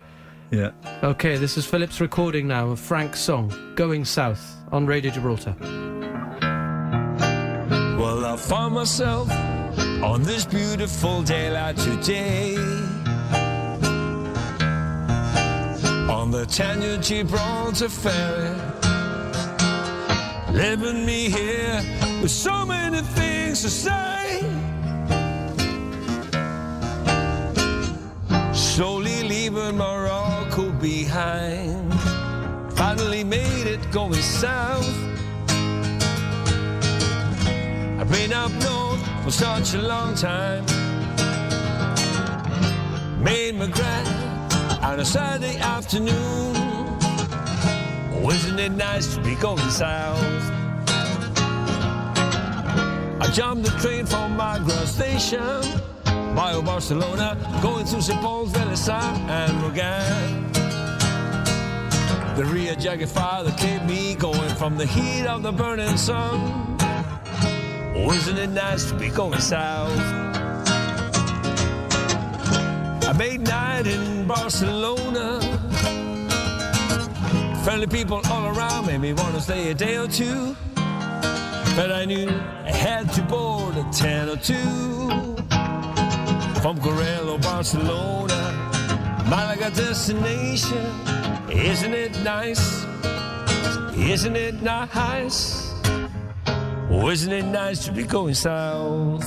Yeah. 0.50 0.72
Okay, 1.04 1.36
this 1.36 1.58
is 1.58 1.66
Philip's 1.66 2.00
recording 2.00 2.48
now 2.48 2.70
of 2.70 2.80
Frank's 2.80 3.20
song, 3.20 3.52
Going 3.76 4.06
South, 4.06 4.56
on 4.72 4.86
Radio 4.86 5.12
Gibraltar. 5.12 5.54
I 8.38 8.40
found 8.40 8.76
myself 8.76 9.32
on 10.04 10.22
this 10.22 10.46
beautiful 10.46 11.24
day 11.24 11.50
like 11.50 11.76
today. 11.76 12.56
On 16.08 16.30
the 16.30 16.46
Tanya 16.46 17.00
Gibraltar 17.00 17.90
ferry. 17.90 18.56
Leaving 20.54 21.04
me 21.04 21.32
here 21.32 21.82
with 22.22 22.30
so 22.30 22.64
many 22.64 23.02
things 23.02 23.64
to 23.64 23.72
say. 23.72 24.44
Slowly 28.54 29.24
leaving 29.24 29.78
Morocco 29.78 30.72
behind. 30.74 31.92
Finally 32.74 33.24
made 33.24 33.66
it 33.66 33.92
going 33.92 34.22
south. 34.22 35.07
I've 38.08 38.14
been 38.14 38.32
up 38.32 38.54
north 38.64 39.24
for 39.26 39.32
such 39.32 39.74
a 39.74 39.82
long 39.82 40.16
time. 40.16 40.64
Made 43.22 43.56
my 43.56 43.68
grand 43.68 44.08
on 44.82 45.02
a 45.02 45.04
Saturday 45.04 45.58
afternoon. 45.58 46.56
Oh, 48.14 48.32
isn't 48.32 48.60
it 48.60 48.72
nice 48.72 49.14
to 49.14 49.22
be 49.22 49.36
going 49.36 49.70
south? 49.70 50.24
I 53.20 53.30
jumped 53.34 53.66
the 53.66 53.78
train 53.82 54.06
from 54.06 54.38
Magra 54.38 54.88
station, 54.88 55.62
via 56.06 56.62
Barcelona, 56.62 57.36
going 57.62 57.86
through 57.86 58.04
St. 58.04 58.22
Paul's, 58.22 58.54
Velissa, 58.54 59.02
and 59.28 59.62
Rogan. 59.62 60.50
The 62.38 62.46
Rio 62.46 62.74
Jaguar 62.74 63.44
that 63.44 63.58
kept 63.58 63.84
me 63.86 64.16
going 64.16 64.56
from 64.56 64.78
the 64.78 64.86
heat 64.86 65.26
of 65.26 65.44
the 65.44 65.52
burning 65.52 65.98
sun. 65.98 66.67
Isn't 67.98 68.38
it 68.38 68.50
nice 68.50 68.86
to 68.90 68.96
be 68.96 69.10
going 69.10 69.40
south? 69.40 69.98
I 73.08 73.14
made 73.18 73.42
night 73.42 73.88
in 73.88 74.28
Barcelona. 74.28 75.40
Friendly 77.64 77.88
people 77.88 78.22
all 78.30 78.48
around 78.56 78.88
made 78.88 79.00
me 79.00 79.14
want 79.14 79.36
to 79.36 79.42
stay 79.42 79.72
a 79.72 79.74
day 79.74 79.98
or 79.98 80.08
two. 80.08 80.56
But 81.76 81.92
I 81.92 82.06
knew 82.06 82.30
I 82.30 82.72
had 82.72 83.14
to 83.14 83.22
board 83.24 83.78
a 83.78 83.84
10 83.92 84.30
or 84.30 84.38
2 84.38 84.54
from 86.62 86.78
Correlo, 86.80 87.42
Barcelona, 87.42 88.54
Malaga 89.30 89.70
destination. 89.72 90.86
Isn't 91.50 91.94
it 91.94 92.18
nice? 92.24 92.84
Isn't 93.96 94.36
it 94.36 94.62
nice? 94.62 95.67
Isn't 96.90 97.32
it 97.32 97.46
nice 97.46 97.86
to 97.86 97.92
be 97.92 98.04
going 98.04 98.34
south? 98.34 99.24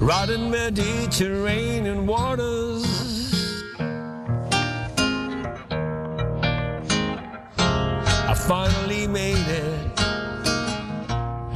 Riding 0.00 0.50
Mediterranean 0.50 2.06
waters. 2.06 2.84
I 8.28 8.34
finally 8.46 9.06
made 9.06 9.48
it. 9.48 10.00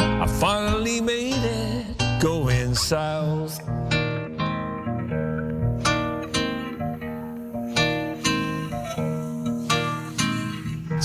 I 0.01 0.27
finally 0.40 1.01
made 1.01 1.35
it. 1.35 2.21
Going 2.21 2.75
south. 2.75 3.68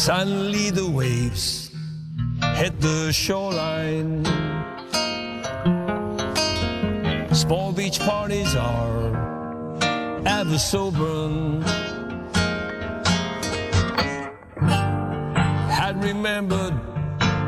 Suddenly 0.04 0.70
the 0.70 0.86
waves 0.86 1.72
hit 2.56 2.78
the 2.82 3.14
shoreline. 3.14 4.26
Small 7.34 7.72
beach 7.72 8.02
parties 8.02 8.54
are 8.54 9.16
ever 10.26 10.58
sober. 10.58 11.64
Had 15.72 16.04
remembered 16.04 16.76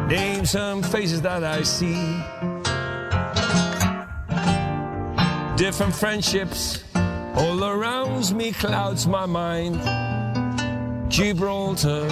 names 0.07 0.55
and 0.55 0.85
faces 0.85 1.21
that 1.23 1.43
I 1.43 1.61
see. 1.63 2.23
Different 5.57 5.93
friendships 5.93 6.85
all 7.35 7.65
around 7.65 8.33
me 8.33 8.53
clouds 8.53 9.07
my 9.07 9.25
mind. 9.25 10.04
Gibraltar, 11.07 12.07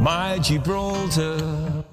my 0.00 0.38
Gibraltar. 0.40 1.84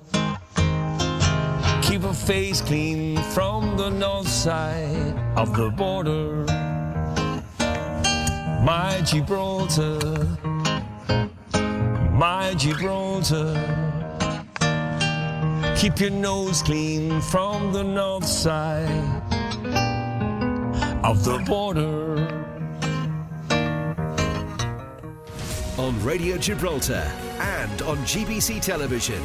Keep 1.82 2.04
a 2.04 2.14
face 2.14 2.62
clean 2.62 3.18
from 3.34 3.78
the 3.78 3.90
north 3.90 4.28
side 4.28 5.16
of 5.36 5.56
the 5.56 5.70
border. 5.70 6.46
My 8.64 9.02
Gibraltar, 9.06 10.00
my 12.12 12.54
Gibraltar. 12.58 13.56
Keep 15.78 16.00
your 16.00 16.12
nose 16.12 16.62
clean 16.62 17.22
from 17.22 17.74
the 17.74 17.84
north 17.84 18.28
side 18.28 19.22
of 21.04 21.24
the 21.24 21.40
border. 21.48 22.11
On 25.82 26.00
Radio 26.04 26.38
Gibraltar 26.38 27.12
and 27.40 27.82
on 27.82 27.98
GBC 28.06 28.62
Television. 28.62 29.20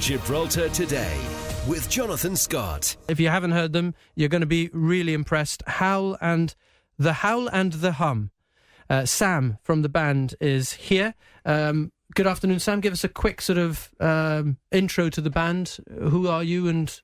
Gibraltar 0.00 0.68
Today 0.68 1.18
with 1.66 1.88
Jonathan 1.88 2.36
Scott. 2.36 2.94
If 3.08 3.18
you 3.18 3.30
haven't 3.30 3.52
heard 3.52 3.72
them, 3.72 3.94
you're 4.14 4.28
going 4.28 4.42
to 4.42 4.46
be 4.46 4.68
really 4.74 5.14
impressed. 5.14 5.62
Howl 5.66 6.18
and 6.20 6.54
the 6.98 7.14
Howl 7.14 7.48
and 7.48 7.72
the 7.72 7.92
Hum. 7.92 8.32
Uh, 8.90 9.06
Sam 9.06 9.56
from 9.62 9.80
the 9.80 9.88
band 9.88 10.34
is 10.42 10.74
here. 10.74 11.14
Um, 11.46 11.90
good 12.14 12.26
afternoon, 12.26 12.58
Sam. 12.58 12.80
Give 12.80 12.92
us 12.92 13.04
a 13.04 13.08
quick 13.08 13.40
sort 13.40 13.58
of 13.58 13.90
um, 13.98 14.58
intro 14.70 15.08
to 15.08 15.22
the 15.22 15.30
band. 15.30 15.78
Who 15.88 16.28
are 16.28 16.44
you 16.44 16.68
and 16.68 17.00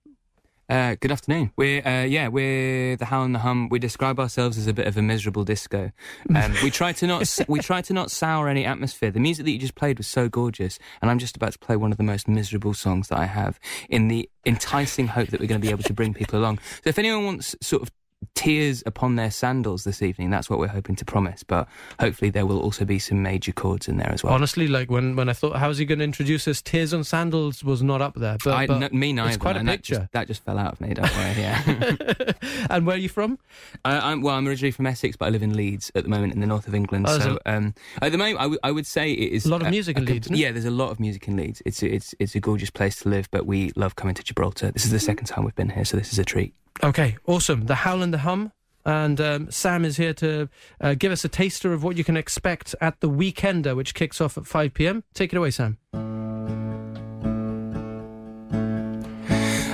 Uh, 0.71 0.95
good 1.01 1.11
afternoon. 1.11 1.51
We're 1.57 1.85
uh, 1.85 2.05
yeah, 2.05 2.29
we're 2.29 2.95
the 2.95 3.07
Howl 3.07 3.25
and 3.25 3.35
the 3.35 3.41
Hum. 3.41 3.69
We 3.71 3.81
describe 3.81 4.21
ourselves 4.21 4.57
as 4.57 4.69
a 4.69 4.73
bit 4.73 4.87
of 4.87 4.97
a 4.97 5.03
miserable 5.03 5.43
disco. 5.43 5.91
Um, 6.33 6.55
we 6.63 6.71
try 6.71 6.93
to 6.93 7.09
not 7.09 7.39
we 7.49 7.59
try 7.59 7.83
to 7.83 7.93
not 7.93 8.13
sour 8.13 8.49
any 8.49 8.65
atmosphere. 8.65 9.11
The 9.11 9.19
music 9.19 9.47
that 9.47 9.51
you 9.51 9.59
just 9.59 9.75
played 9.75 9.99
was 9.99 10.07
so 10.07 10.29
gorgeous, 10.29 10.79
and 11.03 11.11
I'm 11.11 11.19
just 11.19 11.35
about 11.35 11.55
to 11.55 11.59
play 11.59 11.75
one 11.75 11.91
of 11.91 11.99
the 11.99 12.05
most 12.05 12.29
miserable 12.29 12.73
songs 12.73 13.09
that 13.09 13.19
I 13.19 13.27
have 13.27 13.59
in 13.89 14.07
the 14.07 14.31
enticing 14.47 15.09
hope 15.09 15.31
that 15.31 15.41
we're 15.41 15.49
going 15.49 15.61
to 15.61 15.67
be 15.67 15.73
able 15.73 15.83
to 15.83 15.93
bring 15.93 16.15
people 16.15 16.39
along. 16.39 16.61
So 16.85 16.91
if 16.91 17.01
anyone 17.01 17.25
wants 17.25 17.57
sort 17.61 17.83
of 17.83 17.91
tears 18.35 18.83
upon 18.87 19.17
their 19.17 19.31
sandals 19.31 19.85
this 19.85 20.03
evening, 20.03 20.31
that's 20.31 20.49
what 20.51 20.59
we're 20.59 20.69
hoping 20.69 20.97
to 20.97 21.05
promise. 21.05 21.43
But 21.43 21.69
hopefully 21.99 22.31
there 22.31 22.47
will 22.47 22.61
also 22.61 22.85
be 22.85 22.99
some 22.99 23.23
major 23.23 23.53
chords 23.53 23.89
in 23.89 23.97
there 23.97 24.11
as 24.13 24.23
well. 24.23 24.33
honestly, 24.33 24.67
like 24.67 24.91
when, 24.91 25.17
when 25.17 25.29
I 25.29 25.33
thought, 25.33 25.57
how's 25.57 25.79
he 25.79 25.85
going 25.85 25.99
to 25.99 26.05
introduce 26.05 26.47
us? 26.49 26.61
Tears 26.63 26.93
on 26.95 27.05
Sandals 27.05 27.65
was 27.65 27.83
not 27.83 28.01
up 28.03 28.15
there. 28.15 28.37
But, 28.45 28.55
I, 28.55 28.67
but 28.67 28.83
n- 28.83 28.99
me 28.99 29.13
neither. 29.13 29.29
It's 29.29 29.37
quite 29.37 29.57
a 29.57 29.61
and 29.61 29.69
that 29.69 29.79
picture. 29.79 29.95
just, 29.97 30.13
that 30.13 30.27
just 30.27 30.45
fell 30.45 30.59
out 30.59 30.73
of 30.73 30.81
me. 30.81 30.95
Don't 30.95 31.11
worry. 31.17 31.35
Yeah. 31.37 32.33
and 32.71 32.87
where 32.87 32.97
are 32.97 32.99
you 32.99 33.09
from? 33.09 33.39
I, 33.85 34.13
I'm, 34.13 34.23
well, 34.23 34.35
I'm 34.37 34.47
originally 34.47 34.73
from 34.73 34.87
Essex, 34.87 35.17
but 35.17 35.27
I 35.27 35.29
live 35.31 35.43
in 35.43 35.55
Leeds 35.55 35.91
at 35.95 36.05
the 36.05 36.11
moment 36.11 36.35
in 36.35 36.41
the 36.41 36.47
north 36.47 36.69
of 36.69 36.75
England. 36.75 37.07
Oh, 37.09 37.19
so 37.19 37.39
um, 37.47 37.75
at 38.03 38.13
the 38.13 38.19
moment, 38.19 38.39
I, 38.39 38.43
w- 38.45 38.61
I 38.63 38.71
would 38.71 38.87
say 38.87 39.13
it 39.13 39.33
is 39.33 39.47
A 39.47 39.51
lot 39.51 39.63
of 39.63 39.71
music 39.71 39.97
in 39.97 40.05
Leeds? 40.05 40.31
Yeah, 40.31 40.53
there's 40.53 40.65
a 40.65 40.71
lot 40.71 40.91
of 40.91 41.01
music 41.01 41.27
in 41.29 41.37
Leeds. 41.37 41.63
It's 41.65 41.83
it's 41.83 42.15
it's 42.19 42.35
a 42.35 42.41
gorgeous 42.41 42.71
place 42.71 42.97
to 43.01 43.09
live, 43.09 43.31
but 43.31 43.47
we 43.47 43.73
love 43.77 43.97
coming 43.97 44.15
to 44.15 44.23
Gibraltar. 44.23 44.71
This 44.73 44.85
is 44.85 44.91
the 44.91 45.01
second 45.01 45.27
time 45.27 45.45
we've 45.45 45.55
been 45.55 45.71
here, 45.71 45.85
so 45.85 45.97
this 45.97 46.13
is 46.13 46.19
a 46.19 46.25
treat. 46.25 46.55
Okay, 46.83 47.17
awesome. 47.27 47.67
The 47.67 47.77
Howl 47.77 48.03
and 48.03 48.13
the 48.13 48.19
Hum. 48.19 48.51
And 48.85 49.21
um, 49.21 49.51
Sam 49.51 49.85
is 49.85 49.97
here 49.99 50.15
to 50.15 50.49
uh, 50.81 50.95
give 50.95 51.13
us 51.13 51.25
a 51.25 51.29
taster 51.29 51.73
of 51.75 51.85
what 51.85 51.97
you 51.97 52.05
can 52.05 52.17
expect 52.17 52.75
at 52.81 53.01
the 53.01 53.11
Weekender, 53.11 53.77
which 53.77 53.95
kicks 53.95 54.21
off 54.21 54.39
at 54.39 54.47
5 54.47 54.73
p.m. 54.73 55.05
Take 55.13 55.35
it 55.35 55.37
away, 55.37 55.51
Sam. 55.51 55.77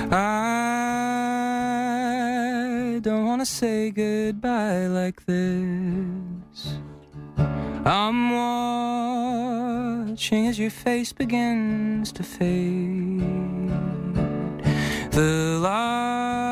I 0.09 0.13
don't 3.01 3.25
want 3.25 3.41
to 3.41 3.45
say 3.45 3.91
goodbye 3.91 4.87
like 4.87 5.25
this. 5.25 6.77
I'm 7.85 8.31
watching 10.09 10.47
as 10.47 10.57
your 10.59 10.71
face 10.71 11.13
begins 11.13 12.11
to 12.11 12.23
fade. 12.23 13.21
The 15.11 15.59
light 15.61 16.46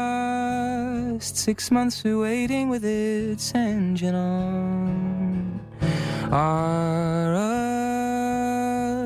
six 1.20 1.72
months 1.72 2.04
we're 2.04 2.20
waiting 2.20 2.70
with 2.70 2.84
its 2.84 3.54
engine 3.54 4.16
on. 4.16 5.60
Our 6.32 7.36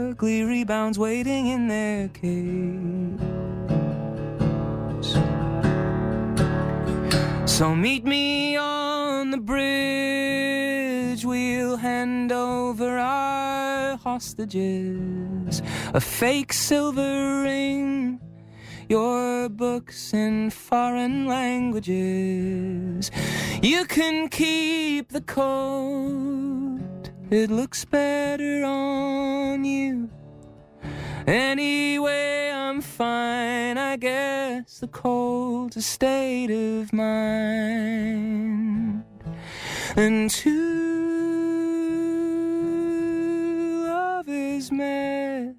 ugly 0.09 0.43
rebounds 0.43 0.97
waiting 0.97 1.47
in 1.47 1.67
their 1.67 2.07
cage. 2.09 3.19
So 7.49 7.75
meet 7.75 8.05
me 8.05 8.55
on 8.55 9.31
the 9.31 9.37
bridge. 9.37 11.25
We'll 11.25 11.77
hand 11.77 12.31
over 12.31 12.97
our 12.97 13.97
hostages. 13.97 15.61
A 15.93 15.99
fake 15.99 16.53
silver 16.53 17.41
ring. 17.43 18.21
Your 18.89 19.47
books 19.49 20.13
in 20.15 20.49
foreign 20.49 21.27
languages. 21.27 23.11
You 23.61 23.85
can 23.85 24.29
keep 24.29 25.09
the 25.09 25.21
coat. 25.21 27.11
It 27.29 27.51
looks 27.51 27.85
better 27.85 28.63
on 28.65 29.63
you. 29.63 30.09
Anyway, 31.27 32.49
I'm 32.51 32.81
fine. 32.81 33.77
I 33.77 33.95
guess 33.95 34.79
the 34.79 34.87
cold's 34.87 35.77
a 35.77 35.83
state 35.83 36.49
of 36.49 36.91
mind. 36.91 39.03
And 39.95 40.31
two 40.31 41.19
lovers 43.85 44.71
met. 44.71 45.53
Two 45.53 45.58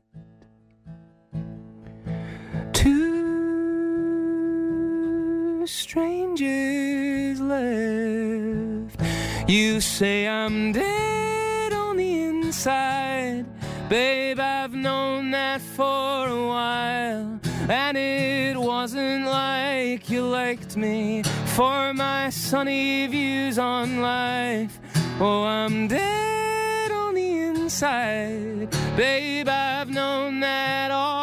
strangers 5.71 7.41
left. 7.41 9.01
You 9.49 9.81
say 9.81 10.29
I'm 10.29 10.73
dead 10.73 11.73
on 11.73 11.97
the 11.97 12.23
inside. 12.23 13.47
Babe, 13.89 14.39
I've 14.39 14.75
known 14.75 15.31
that 15.31 15.61
for 15.61 16.29
a 16.29 16.47
while. 16.47 17.41
And 17.69 17.97
it 17.97 18.57
wasn't 18.57 19.27
like 19.27 20.11
you 20.11 20.27
liked 20.27 20.77
me 20.77 21.23
for 21.57 21.95
my 21.95 22.31
sunny 22.31 23.07
views 23.07 23.59
on 23.59 24.01
life. 24.01 24.79
Oh, 25.21 25.45
I'm 25.45 25.87
dead 25.89 26.91
on 26.91 27.15
the 27.15 27.33
inside. 27.49 28.69
Babe, 28.97 29.49
I've 29.49 29.89
known 29.89 30.41
that 30.41 30.91
all 30.91 31.20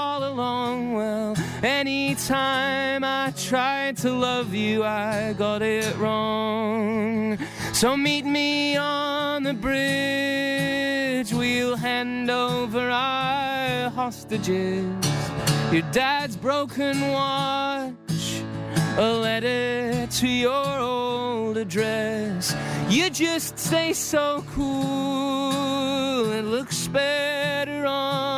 anytime 1.67 3.03
I 3.03 3.33
tried 3.35 3.97
to 3.97 4.11
love 4.11 4.53
you, 4.53 4.85
I 4.85 5.33
got 5.33 5.61
it 5.61 5.95
wrong. 5.97 7.37
So 7.73 7.97
meet 7.97 8.25
me 8.25 8.77
on 8.77 9.43
the 9.43 9.53
bridge. 9.53 11.33
We'll 11.33 11.75
hand 11.75 12.31
over 12.31 12.89
our 12.89 13.89
hostages. 13.89 14.85
Your 15.71 15.83
dad's 15.91 16.37
broken 16.37 17.11
watch. 17.11 17.93
A 18.97 19.13
letter 19.13 20.07
to 20.07 20.27
your 20.27 20.79
old 20.79 21.57
address. 21.57 22.55
You 22.89 23.09
just 23.09 23.59
stay 23.59 23.93
so 23.93 24.43
cool. 24.55 26.31
It 26.31 26.43
looks 26.43 26.87
better 26.87 27.85
on 27.85 28.36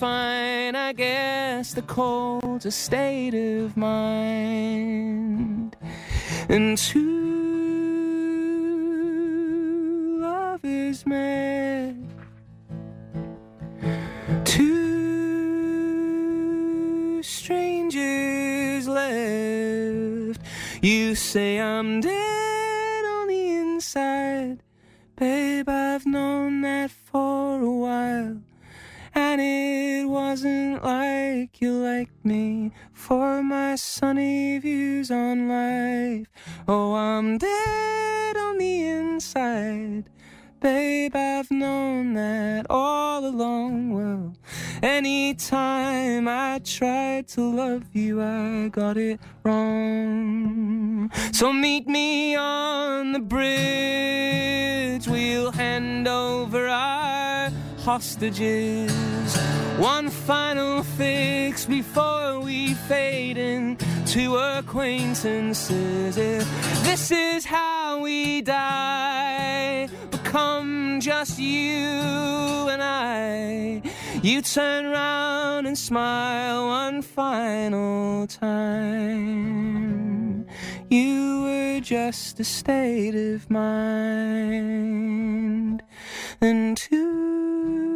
fine. 0.00 0.74
I 0.74 0.92
guess 0.94 1.74
the 1.74 1.82
cold's 1.82 2.64
a 2.64 2.70
state 2.70 3.34
of 3.34 3.76
mind. 3.76 5.76
And 6.48 6.78
two 6.78 7.50
lovers 10.22 11.04
met. 11.04 11.96
Two 14.46 14.82
strangers 17.22 18.88
left. 18.88 20.40
You 20.80 21.14
say 21.14 21.60
I'm 21.60 22.00
dead 22.00 23.04
on 23.04 23.28
the 23.28 23.50
inside. 23.50 24.62
Babe, 25.16 25.68
I've 25.68 26.06
known 26.06 26.62
that 26.62 26.90
for 26.90 27.60
a 27.60 27.70
while. 27.70 28.40
And 29.14 29.40
it 29.40 30.08
wasn't 30.08 30.84
like 30.84 31.60
you 31.60 31.72
liked 31.72 32.24
me 32.24 32.72
for 32.92 33.42
my 33.42 33.74
sunny 33.76 34.58
views 34.58 35.10
on 35.10 35.48
life. 35.48 36.28
Oh, 36.68 36.94
I'm 36.94 37.38
dead 37.38 38.36
on 38.36 38.58
the 38.58 38.82
inside. 38.86 40.04
Babe, 40.60 41.16
I've 41.16 41.50
known 41.50 42.12
that 42.14 42.66
all 42.68 43.24
along. 43.24 43.94
Well, 43.94 44.34
anytime 44.82 46.28
I 46.28 46.60
tried 46.62 47.28
to 47.28 47.40
love 47.40 47.84
you, 47.94 48.22
I 48.22 48.68
got 48.68 48.98
it 48.98 49.20
wrong. 49.42 51.10
So 51.32 51.50
meet 51.52 51.88
me 51.88 52.36
on 52.36 53.12
the 53.12 53.20
bridge. 53.20 55.08
We'll 55.08 55.50
hand 55.52 56.06
over 56.06 56.68
our 56.68 56.99
hostages. 57.84 59.36
One 59.78 60.10
final 60.10 60.82
fix 60.82 61.64
before 61.64 62.40
we 62.40 62.74
fade 62.74 63.38
into 63.38 64.36
acquaintances. 64.36 66.16
If 66.16 66.46
this 66.82 67.10
is 67.10 67.44
how 67.46 68.00
we 68.02 68.42
die, 68.42 69.88
become 70.30 71.00
just 71.00 71.40
you 71.40 71.58
and 71.58 72.80
I. 72.80 73.82
You 74.22 74.42
turn 74.42 74.86
round 74.86 75.66
and 75.66 75.76
smile 75.76 76.68
one 76.68 77.02
final 77.02 78.28
time. 78.28 79.66
You 80.88 81.42
were 81.42 81.80
just 81.80 82.38
a 82.38 82.44
state 82.44 83.16
of 83.16 83.50
mind. 83.50 83.82
And 86.40 86.76
two 86.76 87.94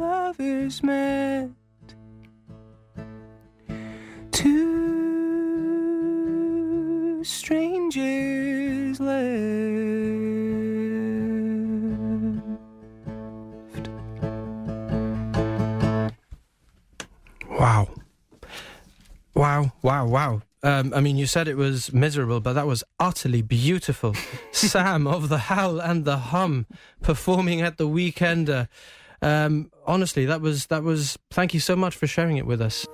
lovers 0.00 0.82
met. 0.82 1.50
Wow, 19.94 20.06
wow, 20.06 20.06
wow. 20.06 20.42
Um, 20.64 20.92
I 20.92 21.00
mean, 21.00 21.16
you 21.16 21.26
said 21.26 21.46
it 21.46 21.56
was 21.56 21.92
miserable, 21.92 22.40
but 22.40 22.54
that 22.54 22.66
was 22.66 22.82
utterly 22.98 23.42
beautiful. 23.42 24.14
Sam 24.50 25.06
of 25.06 25.28
the 25.28 25.38
Howl 25.38 25.78
and 25.78 26.04
the 26.04 26.16
Hum 26.16 26.66
performing 27.00 27.60
at 27.60 27.76
the 27.76 27.86
Weekender. 27.86 28.66
Um, 29.22 29.70
honestly, 29.86 30.26
that 30.26 30.40
was 30.40 30.66
that 30.66 30.82
was. 30.82 31.16
Thank 31.30 31.54
you 31.54 31.60
so 31.60 31.76
much 31.76 31.94
for 31.94 32.08
sharing 32.08 32.38
it 32.38 32.46
with 32.46 32.60
us. 32.60 32.88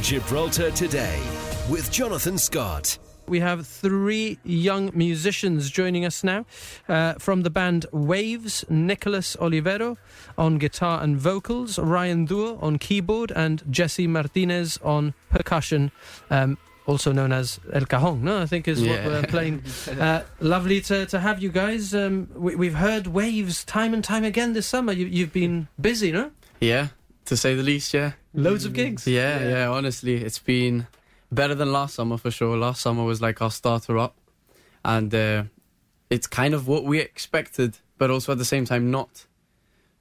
Gibraltar 0.00 0.70
Today 0.70 1.20
with 1.68 1.90
Jonathan 1.92 2.38
Scott. 2.38 2.96
We 3.26 3.40
have 3.40 3.66
three 3.66 4.38
young 4.44 4.90
musicians 4.94 5.70
joining 5.70 6.04
us 6.04 6.22
now. 6.24 6.44
Uh, 6.88 7.14
from 7.14 7.42
the 7.42 7.50
band 7.50 7.86
Waves, 7.92 8.64
Nicholas 8.68 9.36
Olivero 9.36 9.96
on 10.36 10.58
guitar 10.58 11.02
and 11.02 11.16
vocals, 11.16 11.78
Ryan 11.78 12.24
Duo 12.26 12.58
on 12.60 12.78
keyboard, 12.78 13.32
and 13.34 13.62
Jesse 13.70 14.06
Martinez 14.06 14.78
on 14.82 15.14
percussion. 15.30 15.92
Um, 16.30 16.58
also 16.84 17.12
known 17.12 17.30
as 17.32 17.60
El 17.72 17.86
Cajon, 17.86 18.24
no? 18.24 18.42
I 18.42 18.46
think 18.46 18.66
is 18.66 18.82
Yeah. 18.82 18.96
what 18.96 19.04
we're 19.06 19.22
playing. 19.28 19.62
Uh, 20.00 20.22
lovely 20.40 20.80
to, 20.80 21.06
to 21.06 21.20
have 21.20 21.40
you 21.40 21.48
guys. 21.48 21.94
Um, 21.94 22.28
we, 22.34 22.56
we've 22.56 22.74
heard 22.74 23.06
Waves 23.06 23.64
time 23.64 23.94
and 23.94 24.02
time 24.02 24.24
again 24.24 24.52
this 24.52 24.66
summer. 24.66 24.92
You, 24.92 25.06
you've 25.06 25.32
been 25.32 25.68
busy, 25.80 26.10
no? 26.10 26.32
Yeah, 26.60 26.88
to 27.26 27.36
say 27.36 27.54
the 27.54 27.62
least, 27.62 27.94
yeah. 27.94 28.12
Loads 28.34 28.64
of 28.64 28.72
gigs. 28.72 29.06
Yeah, 29.06 29.48
yeah, 29.48 29.68
honestly, 29.70 30.16
it's 30.16 30.40
been 30.40 30.88
better 31.32 31.54
than 31.54 31.72
last 31.72 31.94
summer 31.94 32.16
for 32.16 32.30
sure. 32.30 32.56
Last 32.56 32.82
summer 32.82 33.02
was 33.02 33.20
like 33.20 33.42
our 33.42 33.50
starter 33.50 33.98
up, 33.98 34.16
and 34.84 35.12
uh, 35.12 35.44
it's 36.10 36.26
kind 36.26 36.54
of 36.54 36.68
what 36.68 36.84
we 36.84 37.00
expected, 37.00 37.78
but 37.98 38.10
also 38.10 38.30
at 38.32 38.38
the 38.38 38.44
same 38.44 38.64
time 38.64 38.90
not, 38.90 39.26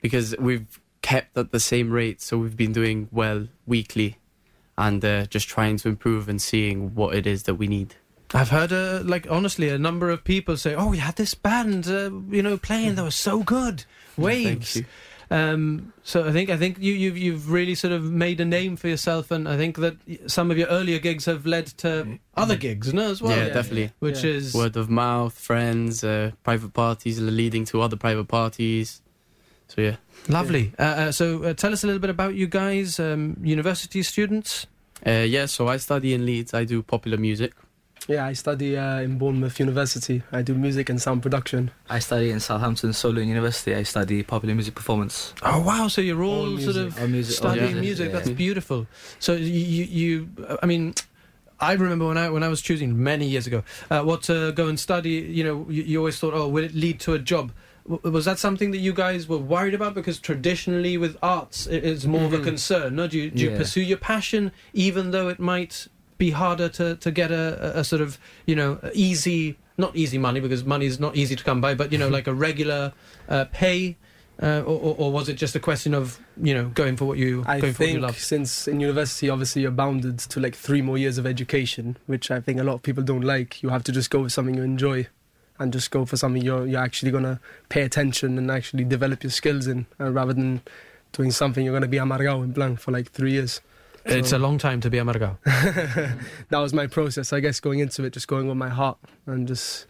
because 0.02 0.36
we've 0.38 0.80
kept 1.02 1.36
at 1.38 1.52
the 1.52 1.60
same 1.60 1.89
rate, 1.91 2.22
so 2.22 2.38
we've 2.38 2.58
been 2.58 2.74
doing 2.74 3.08
well 3.12 3.48
weekly, 3.65 4.17
and 4.78 5.04
uh, 5.04 5.26
just 5.26 5.48
trying 5.48 5.78
to 5.78 5.89
improve 5.89 6.30
and 6.30 6.41
seeing 6.41 6.94
what 6.94 7.15
it 7.15 7.26
is 7.26 7.44
that 7.44 7.56
we 7.56 7.67
need. 7.67 7.96
I've 8.34 8.50
heard, 8.50 8.72
uh, 8.72 9.02
like, 9.04 9.28
honestly, 9.30 9.70
a 9.70 9.78
number 9.78 10.10
of 10.10 10.24
people 10.24 10.56
say, 10.56 10.74
"Oh, 10.74 10.88
we 10.88 10.98
had 11.00 11.15
this 11.17 11.34
band, 11.34 11.88
uh, 11.88 12.12
you 12.30 12.41
know, 12.41 12.58
playing. 12.58 12.96
They 12.96 13.02
were 13.02 13.12
so 13.12 13.44
good." 13.44 13.84
Waves. 14.17 14.78
you. 14.78 14.86
Um, 15.32 15.94
so 16.04 16.28
I 16.28 16.32
think 16.34 16.50
I 16.50 16.58
think 16.58 16.78
you, 16.80 16.91
you've 16.94 17.17
you've 17.17 17.50
really 17.50 17.74
sort 17.74 17.94
of 17.94 18.04
made 18.04 18.41
a 18.41 18.46
name 18.46 18.76
for 18.76 18.89
yourself, 18.89 19.32
and 19.32 19.48
I 19.48 19.56
think 19.56 19.78
that 19.78 19.96
some 20.28 20.52
of 20.52 20.58
your 20.58 20.67
earlier 20.67 21.00
gigs 21.00 21.24
have 21.26 21.46
led 21.46 21.67
to 21.78 22.20
other 22.36 22.58
gigs, 22.58 22.94
no, 22.94 23.10
as 23.12 23.22
well. 23.22 23.38
yeah, 23.38 23.48
definitely. 23.54 23.91
Which 24.00 24.24
Yeah. 24.26 24.32
is 24.32 24.54
Word 24.54 24.76
of 24.76 24.89
mouth, 24.89 25.34
friends, 25.39 26.04
uh, 26.04 26.32
private 26.44 26.74
parties 26.74 27.20
leading 27.22 27.63
to 27.65 27.82
other 27.82 27.96
private 27.96 28.28
parties. 28.28 29.02
So 29.70 29.80
yeah. 29.82 29.96
lovely. 30.28 30.74
Uh, 30.78 30.82
uh, 30.82 31.12
so 31.13 31.44
uh, 31.44 31.54
tell 31.54 31.72
us 31.72 31.84
a 31.86 31.88
little 31.88 32.02
bit 32.02 32.10
about 32.10 32.36
you 32.36 32.48
guys, 32.48 33.00
um, 33.00 33.38
university 33.41 34.04
students. 34.04 34.67
Uh, 35.08 35.24
yeah, 35.26 35.46
so 35.46 35.70
I 35.70 35.78
study 35.78 36.13
in 36.13 36.26
Leeds. 36.26 36.54
I 36.54 36.65
do 36.65 36.84
popular 36.84 37.17
music. 37.17 37.54
Yeah, 38.08 38.26
I 38.26 38.34
study 38.34 38.78
uh, 38.78 39.00
in 39.00 39.18
Bournemouth 39.18 39.60
University. 39.60 40.24
I 40.32 40.42
do 40.42 40.56
music 40.56 40.90
and 40.90 41.00
sound 41.02 41.22
production. 41.22 41.72
I 41.90 42.00
study 42.00 42.32
in 42.32 42.40
Southampton 42.40 42.94
Solent 42.94 43.28
University. 43.28 43.76
I 43.76 43.84
study 43.84 44.24
popular 44.24 44.56
music 44.56 44.76
performance. 44.76 45.34
Oh 45.44 45.62
wow! 45.62 45.88
So 45.88 46.02
you're 46.02 46.24
all, 46.24 46.52
All 46.54 46.58
sort 46.58 46.78
of 46.78 47.00
All 47.00 47.08
music- 47.08 47.38
studying 47.38 47.66
music, 47.80 47.82
music. 47.82 48.08
yeah. 48.08 48.14
That's 48.14 48.30
beautiful. 48.30 48.88
So 49.20 49.34
you, 49.34 49.46
you, 49.46 49.84
you, 49.86 50.30
I 50.62 50.66
mean, 50.66 50.96
I 51.60 51.74
remember 51.74 52.08
when 52.08 52.18
I 52.18 52.30
when 52.30 52.44
I 52.44 52.48
was 52.48 52.62
choosing 52.62 53.02
many 53.02 53.28
years 53.28 53.46
ago 53.46 53.64
uh, 53.92 54.02
what 54.02 54.24
to 54.24 54.52
go 54.54 54.68
and 54.68 54.80
study. 54.80 55.12
You 55.12 55.44
know, 55.44 55.66
you, 55.70 55.84
you 55.84 55.98
always 56.00 56.18
thought, 56.20 56.34
oh, 56.34 56.48
will 56.48 56.64
it 56.64 56.74
lead 56.74 57.00
to 57.02 57.14
a 57.14 57.20
job? 57.20 57.52
Was 57.86 58.26
that 58.26 58.40
something 58.40 58.72
that 58.72 58.78
you 58.80 58.94
guys 58.94 59.28
were 59.28 59.38
worried 59.38 59.74
about? 59.76 59.94
Because 59.94 60.20
traditionally, 60.20 60.98
with 60.98 61.18
arts, 61.22 61.66
it 61.68 61.84
is 61.84 62.06
more 62.08 62.24
of 62.26 62.34
a 62.34 62.40
Mhm. 62.40 62.44
concern. 62.44 62.96
No, 62.96 63.08
do 63.08 63.18
you, 63.20 63.32
do 63.32 63.44
you 63.44 63.52
Yeah. 63.52 63.58
pursue 63.58 63.82
your 63.82 63.98
passion 63.98 64.52
even 64.74 65.12
though 65.12 65.30
it 65.30 65.40
might 65.40 65.88
be 66.25 66.31
harder 66.31 66.69
to, 66.69 66.86
to 67.05 67.10
get 67.12 67.29
a, 67.31 67.79
a- 67.79 67.84
sort 67.84 68.01
of 68.05 68.17
you 68.49 68.55
know 68.60 68.69
easy, 68.93 69.57
not 69.77 69.91
easy 69.95 70.17
money 70.27 70.39
because 70.45 70.63
money 70.75 70.86
is 70.86 70.99
not 70.99 71.13
easy 71.21 71.36
to 71.36 71.43
come 71.43 71.60
by, 71.65 71.73
but 71.81 71.91
you 71.91 71.97
know 72.01 72.10
like 72.17 72.27
a 72.27 72.34
regular 72.47 72.93
uh, 73.27 73.45
pay. 73.62 73.97
Uh, 74.41 74.62
or, 74.71 74.77
or- 74.88 74.95
or 75.01 75.12
was 75.17 75.29
it 75.29 75.36
just 75.36 75.55
a 75.55 75.60
question 75.60 75.93
of 75.93 76.19
you 76.47 76.53
know 76.57 76.65
going 76.81 76.95
for 76.97 77.05
what 77.05 77.17
you 77.23 77.43
I 77.45 77.60
going 77.60 77.73
for 77.73 77.84
what 77.84 77.93
you 77.93 77.99
love? 77.99 78.17
since 78.17 78.67
in 78.67 78.79
university, 78.79 79.29
obviously, 79.29 79.62
you're 79.63 79.77
bounded 79.84 80.17
to 80.34 80.39
like 80.39 80.55
three 80.55 80.81
more 80.81 80.97
years 80.97 81.17
of 81.19 81.25
education, 81.25 81.97
which 82.07 82.31
I 82.31 82.39
think 82.39 82.60
a 82.60 82.63
lot 82.63 82.75
of 82.75 82.81
people 82.81 83.03
don't 83.03 83.21
like. 83.36 83.62
You 83.63 83.69
have 83.69 83.84
to 83.84 83.91
just 83.91 84.10
go 84.10 84.19
with 84.23 84.31
something 84.31 84.55
you 84.55 84.63
enjoy, 84.63 85.07
and 85.60 85.71
just 85.73 85.91
go 85.91 86.05
for 86.05 86.17
something 86.17 86.41
you're 86.41 86.65
you're 86.65 86.81
actually 86.89 87.12
gonna 87.12 87.39
pay 87.69 87.81
attention 87.89 88.38
and 88.39 88.49
actually 88.49 88.84
develop 88.84 89.21
your 89.23 89.31
skills 89.41 89.67
in, 89.67 89.86
uh, 89.99 90.10
rather 90.19 90.34
than 90.34 90.62
doing 91.17 91.29
something 91.31 91.63
you're 91.63 91.75
gonna 91.79 91.88
be 91.97 91.97
amargao 92.05 92.41
and 92.43 92.53
blank 92.55 92.79
for 92.79 92.91
like 92.91 93.12
three 93.12 93.34
years. 93.34 93.62
It's 94.06 94.30
So- 94.30 94.38
a 94.38 94.40
long 94.40 94.58
time 94.58 94.82
to 94.82 94.90
be 94.90 94.98
a 94.98 95.04
amargao. 95.04 95.38
that 96.50 96.58
was 96.60 96.74
my 96.74 96.88
process, 96.88 97.32
I 97.34 97.40
guess, 97.40 97.60
going 97.60 97.80
into 97.80 98.04
it, 98.04 98.14
just 98.14 98.28
going 98.28 98.48
with 98.48 98.58
my 98.58 98.70
heart 98.70 98.98
and 99.26 99.48
just 99.48 99.86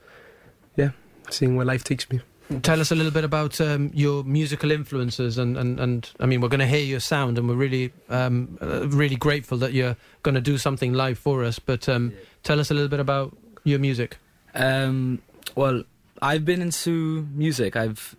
yeah, 0.76 0.92
seeing 1.30 1.56
where 1.56 1.66
life 1.66 1.84
takes 1.84 2.10
me. 2.10 2.20
Tell 2.64 2.82
us 2.82 2.92
a 2.92 2.96
little 2.96 3.14
bit 3.14 3.24
about 3.24 3.62
um, 3.62 3.92
your 3.94 4.26
musical 4.26 4.72
influences, 4.72 5.38
and, 5.38 5.56
and, 5.58 5.80
and 5.80 6.10
I 6.20 6.26
mean, 6.26 6.42
we're 6.42 6.50
going 6.50 6.60
to 6.60 6.68
hear 6.68 6.84
your 6.84 7.00
sound, 7.00 7.38
and 7.38 7.48
we're 7.48 7.56
really 7.56 7.94
um, 8.10 8.58
uh, 8.62 8.90
really 8.90 9.16
grateful 9.16 9.58
that 9.60 9.72
you're 9.72 9.96
going 10.24 10.36
to 10.36 10.42
do 10.42 10.58
something 10.58 10.92
live 10.92 11.18
for 11.18 11.46
us. 11.46 11.60
But 11.60 11.88
um, 11.88 12.12
tell 12.44 12.60
us 12.60 12.70
a 12.70 12.74
little 12.74 12.90
bit 12.90 13.00
about 13.00 13.38
your 13.64 13.80
music. 13.80 14.18
Um, 14.54 15.22
well, 15.56 15.86
I've 16.22 16.44
been 16.44 16.62
into 16.62 17.26
music. 17.34 17.78
I've 17.78 18.18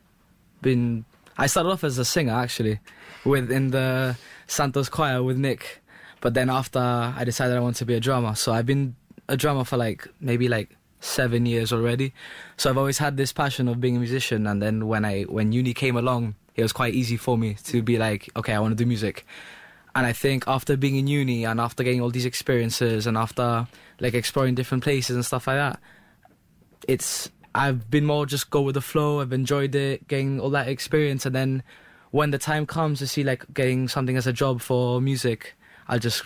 been. 0.63 1.05
I 1.37 1.47
started 1.47 1.69
off 1.69 1.85
as 1.85 1.99
a 1.99 2.05
singer 2.05 2.33
actually, 2.33 2.81
with 3.27 3.51
in 3.53 3.71
the 3.71 4.17
Santos 4.47 4.89
choir 4.89 5.23
with 5.23 5.37
Nick, 5.37 5.82
but 6.23 6.35
then 6.35 6.49
after 6.49 6.79
I 6.79 7.25
decided 7.25 7.57
I 7.57 7.61
want 7.61 7.77
to 7.77 7.85
be 7.85 7.95
a 7.95 8.01
drummer. 8.01 8.35
So 8.37 8.53
I've 8.53 8.65
been 8.65 8.95
a 9.29 9.37
drummer 9.37 9.65
for 9.65 9.77
like 9.77 10.09
maybe 10.21 10.49
like 10.49 10.71
seven 11.01 11.45
years 11.45 11.73
already. 11.73 12.15
So 12.57 12.71
I've 12.71 12.79
always 12.79 12.97
had 12.97 13.17
this 13.17 13.33
passion 13.33 13.69
of 13.69 13.81
being 13.81 13.97
a 13.97 13.99
musician. 13.99 14.47
And 14.47 14.63
then 14.63 14.87
when 14.87 15.05
I 15.05 15.23
when 15.23 15.51
uni 15.53 15.75
came 15.75 15.97
along, 15.97 16.37
it 16.55 16.63
was 16.63 16.73
quite 16.73 16.95
easy 16.95 17.17
for 17.17 17.37
me 17.37 17.55
to 17.65 17.83
be 17.83 17.99
like, 17.99 18.31
okay, 18.37 18.55
I 18.55 18.61
want 18.61 18.71
to 18.71 18.77
do 18.77 18.87
music. 18.87 19.27
And 19.97 20.07
I 20.07 20.13
think 20.13 20.45
after 20.47 20.77
being 20.77 20.97
in 20.97 21.09
uni 21.09 21.45
and 21.45 21.61
after 21.61 21.83
getting 21.83 22.01
all 22.01 22.11
these 22.11 22.25
experiences 22.25 23.07
and 23.07 23.19
after 23.19 23.67
like 23.99 24.15
exploring 24.15 24.55
different 24.55 24.85
places 24.85 25.17
and 25.17 25.27
stuff 25.27 25.49
like 25.49 25.57
that, 25.57 25.81
it's 26.87 27.31
I've 27.53 27.91
been 27.91 28.07
more 28.07 28.27
just 28.27 28.49
go 28.49 28.63
with 28.63 28.75
the 28.75 28.81
flow. 28.81 29.21
I've 29.21 29.33
enjoyed 29.33 29.75
it, 29.75 30.07
getting 30.07 30.39
all 30.39 30.51
that 30.51 30.69
experience, 30.69 31.27
and 31.27 31.35
then 31.35 31.65
when 32.13 32.31
the 32.31 32.39
time 32.39 32.65
comes 32.65 33.01
to 33.01 33.09
see 33.09 33.25
like 33.25 33.45
getting 33.53 33.89
something 33.89 34.17
as 34.17 34.27
a 34.29 34.33
job 34.33 34.61
for 34.61 35.01
music, 35.01 35.57
I'll 35.89 35.99
just 35.99 36.23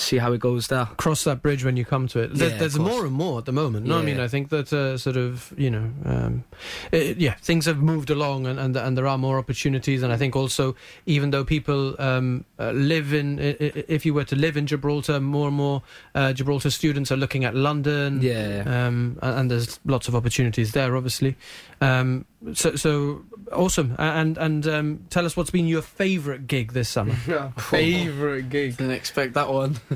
see 0.00 0.18
how 0.18 0.32
it 0.32 0.40
goes 0.40 0.68
there. 0.68 0.86
Cross 0.96 1.24
that 1.24 1.42
bridge 1.42 1.64
when 1.64 1.76
you 1.76 1.84
come 1.84 2.08
to 2.08 2.20
it. 2.20 2.34
There, 2.34 2.50
Yeah, 2.50 2.58
there's 2.58 2.78
more 2.78 3.04
and 3.04 3.12
more 3.12 3.38
at 3.38 3.44
the 3.44 3.52
moment. 3.52 3.86
No, 3.86 3.98
I 3.98 4.02
mean, 4.02 4.18
I 4.18 4.28
think 4.28 4.48
that 4.50 4.72
uh, 4.72 4.96
sort 4.98 5.16
of 5.16 5.52
you 5.56 5.70
know, 5.70 5.90
um, 6.04 6.44
it, 6.92 7.18
yeah, 7.18 7.34
things 7.34 7.66
have 7.66 7.78
moved 7.78 8.10
along, 8.10 8.46
and, 8.46 8.58
and 8.58 8.76
and 8.76 8.96
there 8.96 9.06
are 9.06 9.18
more 9.18 9.38
opportunities. 9.38 10.02
And 10.02 10.12
I 10.12 10.16
think 10.16 10.36
also, 10.36 10.74
even 11.06 11.30
though 11.30 11.44
people 11.44 12.00
um, 12.00 12.44
uh, 12.58 12.70
live 12.72 13.12
in, 13.12 13.38
if 13.38 14.06
you 14.06 14.14
were 14.14 14.24
to 14.24 14.36
live 14.36 14.56
in 14.56 14.66
Gibraltar, 14.66 15.20
more 15.20 15.48
and 15.48 15.56
more 15.56 15.82
uh, 16.14 16.32
Gibraltar 16.32 16.70
students 16.70 17.12
are 17.12 17.16
looking 17.16 17.44
at 17.44 17.54
London. 17.54 18.20
Yeah. 18.22 18.62
um, 18.66 19.18
and, 19.22 19.40
and 19.40 19.50
there's 19.50 19.80
lots 19.84 20.08
of 20.08 20.14
opportunities 20.14 20.72
there, 20.72 20.96
obviously. 20.96 21.36
Um, 21.80 22.26
so, 22.54 22.76
so 22.76 23.24
awesome. 23.52 23.94
And 23.98 24.36
and 24.38 24.66
um, 24.66 25.04
tell 25.10 25.24
us 25.26 25.36
what's 25.36 25.50
been 25.50 25.66
your 25.66 25.82
favourite 25.82 26.46
gig 26.46 26.72
this 26.72 26.88
summer. 26.88 27.14
Favorite 27.58 28.50
gig. 28.50 28.76
Didn't 28.76 28.92
expect 28.92 29.34
that 29.34 29.50
one. 29.52 29.78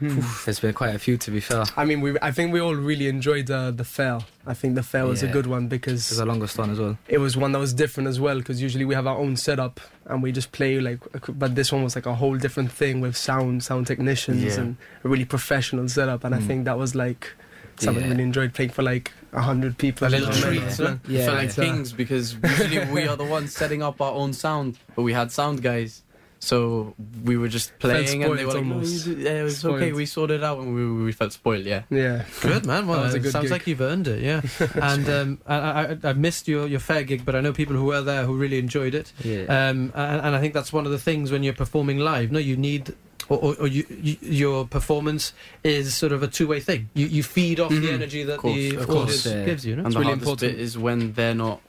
There's 0.00 0.58
been 0.58 0.74
quite 0.74 0.96
a 0.96 0.98
few 0.98 1.16
to 1.18 1.30
be 1.30 1.38
fair. 1.38 1.62
I 1.76 1.84
mean, 1.84 2.00
we 2.00 2.18
I 2.20 2.32
think 2.32 2.52
we 2.52 2.58
all 2.60 2.74
really 2.74 3.06
enjoyed 3.06 3.48
uh, 3.48 3.70
the 3.70 3.84
fair. 3.84 4.18
I 4.44 4.52
think 4.54 4.74
the 4.74 4.82
fair 4.82 5.06
was 5.06 5.22
a 5.22 5.26
Yeah. 5.26 5.32
good 5.32 5.46
one 5.46 5.68
because 5.68 6.08
There's 6.08 6.18
the 6.18 6.26
longest 6.26 6.58
one 6.58 6.70
as 6.70 6.80
well. 6.80 6.98
it 7.06 7.18
was 7.18 7.36
one 7.36 7.52
that 7.52 7.60
was 7.60 7.72
different 7.72 8.08
as 8.08 8.18
well 8.18 8.38
because 8.38 8.60
usually 8.60 8.84
we 8.84 8.96
have 8.96 9.06
our 9.06 9.16
own 9.16 9.36
setup 9.36 9.78
and 10.06 10.20
we 10.20 10.32
just 10.32 10.50
play 10.50 10.80
like 10.80 10.98
but 11.28 11.54
this 11.54 11.70
one 11.70 11.84
was 11.84 11.94
like 11.94 12.06
a 12.06 12.14
whole 12.16 12.36
different 12.36 12.72
thing 12.72 13.00
with 13.00 13.16
sound 13.16 13.62
sound 13.62 13.86
technicians 13.86 14.42
Yeah. 14.42 14.60
and 14.60 14.76
a 15.04 15.08
really 15.08 15.24
professional 15.24 15.88
setup 15.88 16.24
and 16.24 16.34
i 16.34 16.38
Mm. 16.38 16.46
think 16.48 16.64
that 16.64 16.76
was 16.78 16.96
like 16.96 17.28
something 17.78 18.04
Yeah. 18.04 18.10
really 18.10 18.22
enjoyed 18.24 18.54
playing 18.54 18.70
for 18.70 18.82
like 18.82 19.10
a 19.32 19.40
hundred 19.40 19.78
people 19.78 20.06
A 20.06 20.10
little 20.10 20.28
Yeah. 20.34 20.40
treat, 20.40 20.62
Yeah. 20.62 20.76
huh? 20.76 20.96
We 21.08 21.16
Yeah. 21.18 21.24
felt 21.26 21.38
like 21.38 21.50
So- 21.52 21.62
kings 21.62 21.92
because 21.92 22.36
usually 22.42 22.84
we 22.92 23.06
are 23.08 23.16
the 23.16 23.24
ones 23.24 23.52
setting 23.54 23.82
up 23.82 24.00
our 24.00 24.12
own 24.12 24.32
sound, 24.32 24.78
but 24.94 25.02
we 25.02 25.12
had 25.12 25.32
sound 25.32 25.62
guys. 25.62 26.02
So 26.44 26.94
we 27.24 27.36
were 27.36 27.46
just 27.46 27.70
playing, 27.78 28.24
and 28.24 28.36
they 28.36 28.44
were 28.44 28.50
spoiled 28.50 28.54
like, 28.54 28.64
"No, 28.66 28.74
almost. 28.74 29.06
"Yeah, 29.06 29.30
it 29.30 29.42
was 29.44 29.58
Spoiled. 29.58 29.76
okay. 29.76 29.92
We 29.92 30.06
sorted 30.06 30.40
it 30.40 30.44
out, 30.44 30.58
and 30.58 30.74
we, 30.74 31.04
we 31.04 31.12
felt 31.12 31.32
spoiled." 31.32 31.64
Yeah, 31.64 31.82
yeah 31.88 32.24
Good 32.40 32.66
man. 32.66 32.88
Well, 32.88 32.98
That 32.98 33.04
was 33.04 33.14
a 33.14 33.18
it 33.18 33.20
good 33.22 33.30
sounds 33.32 33.44
gig. 33.44 33.52
like 33.52 33.66
you've 33.68 33.80
earned 33.80 34.08
it. 34.08 34.20
Yeah. 34.24 34.40
and 34.74 35.08
um, 35.08 35.38
I, 35.46 35.54
I, 35.54 35.96
I 36.02 36.12
missed 36.14 36.48
your, 36.48 36.66
your 36.66 36.80
fair 36.80 37.04
gig, 37.04 37.24
but 37.24 37.36
I 37.36 37.40
know 37.42 37.52
people 37.52 37.76
who 37.76 37.84
were 37.84 38.02
there 38.02 38.24
who 38.24 38.36
really 38.36 38.58
enjoyed 38.58 38.92
it. 38.92 39.12
Yeah. 39.22 39.42
Um, 39.42 39.92
and, 39.94 40.20
and 40.20 40.34
I 40.34 40.40
think 40.40 40.52
that's 40.52 40.72
one 40.72 40.84
of 40.84 40.90
the 40.90 40.98
things 40.98 41.30
when 41.30 41.44
you're 41.44 41.54
performing 41.54 41.98
live. 41.98 42.32
No, 42.32 42.40
you 42.40 42.56
need. 42.56 42.92
Or, 43.32 43.38
or, 43.38 43.54
or 43.60 43.66
you, 43.66 43.86
you, 44.02 44.16
your 44.20 44.66
performance 44.66 45.32
is 45.64 45.94
sort 45.96 46.12
of 46.12 46.22
a 46.22 46.28
two-way 46.28 46.60
thing. 46.60 46.90
You, 46.94 47.06
you 47.06 47.22
feed 47.22 47.60
off 47.60 47.70
the 47.70 47.76
Mhm. 47.76 47.92
energy 47.94 48.22
that 48.24 48.38
course, 48.40 48.54
the 48.54 48.76
of 48.76 48.90
audience 48.90 49.22
course, 49.22 49.26
yeah. 49.26 49.44
gives 49.46 49.64
you. 49.64 49.76
No? 49.76 49.84
and 49.84 49.92
the 49.94 49.98
really 50.00 50.10
hardest 50.10 50.28
important. 50.28 50.52
bit 50.52 50.60
is 50.60 50.76
when 50.76 51.12
they're 51.14 51.34
not 51.34 51.60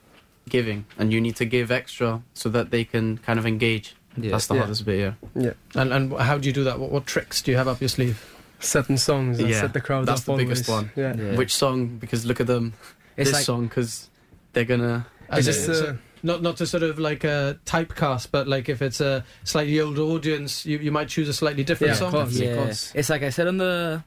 giving, 0.49 0.86
and 0.97 1.13
you 1.13 1.21
need 1.21 1.36
to 1.38 1.45
give 1.45 1.71
extra 1.71 2.21
so 2.34 2.49
that 2.49 2.69
they 2.71 2.84
can 2.84 3.17
kind 3.19 3.39
of 3.39 3.45
engage. 3.45 3.95
Yeah. 4.17 4.32
That's 4.32 4.47
the 4.47 4.56
Yeah. 4.56 4.60
hardest 4.60 4.86
bit. 4.86 5.13
Yeah, 5.36 5.54
And, 5.76 5.93
and 5.93 6.13
how 6.13 6.38
do 6.38 6.47
you 6.47 6.54
do 6.54 6.63
that? 6.65 6.80
What, 6.80 6.91
what 6.91 7.06
tricks 7.06 7.41
do 7.41 7.52
you 7.52 7.58
have 7.58 7.67
up 7.69 7.80
your 7.82 7.88
sleeve? 7.89 8.21
certain 8.60 8.97
songs 8.97 9.38
that 9.39 9.47
Yeah, 9.47 9.60
set 9.62 9.73
the 9.73 9.82
crowd 9.82 10.06
that's 10.06 10.21
up 10.21 10.38
the 10.38 10.43
biggest 10.43 10.69
always. 10.69 10.86
one. 10.86 10.91
yeah, 10.95 11.15
Yeah. 11.17 11.36
which 11.38 11.54
song? 11.54 11.97
Because 11.99 12.26
look 12.26 12.39
at 12.39 12.47
them. 12.47 12.73
It's 13.17 13.30
this 13.30 13.39
like 13.39 13.45
song 13.45 13.67
because 13.67 14.10
they're 14.54 14.63
gonna. 14.65 15.06
As 15.30 15.47
It's 15.47 15.58
in, 15.60 15.65
just, 15.65 15.80
so- 15.80 15.86
uh, 15.88 15.93
not 16.23 16.41
not 16.41 16.57
to 16.57 16.65
sort 16.65 16.83
of 16.83 16.97
like 16.97 17.23
a 17.23 17.59
typecast, 17.65 18.29
but 18.31 18.47
like 18.47 18.69
if 18.69 18.81
it's 18.81 19.01
a 19.01 19.23
slightly 19.43 19.79
older 19.79 20.01
audience, 20.01 20.65
you, 20.65 20.77
you 20.79 20.91
might 20.91 21.09
choose 21.09 21.27
a 21.29 21.33
slightly 21.33 21.63
different 21.63 21.89
Yeah, 21.89 21.93
of 21.93 21.97
song. 21.99 22.12
course. 22.12 22.39
yeah. 22.39 22.55
course. 22.55 22.91
It's 22.95 23.09
like 23.09 23.23
I 23.23 23.29
said 23.29 23.47
on 23.47 23.57
the 23.57 24.03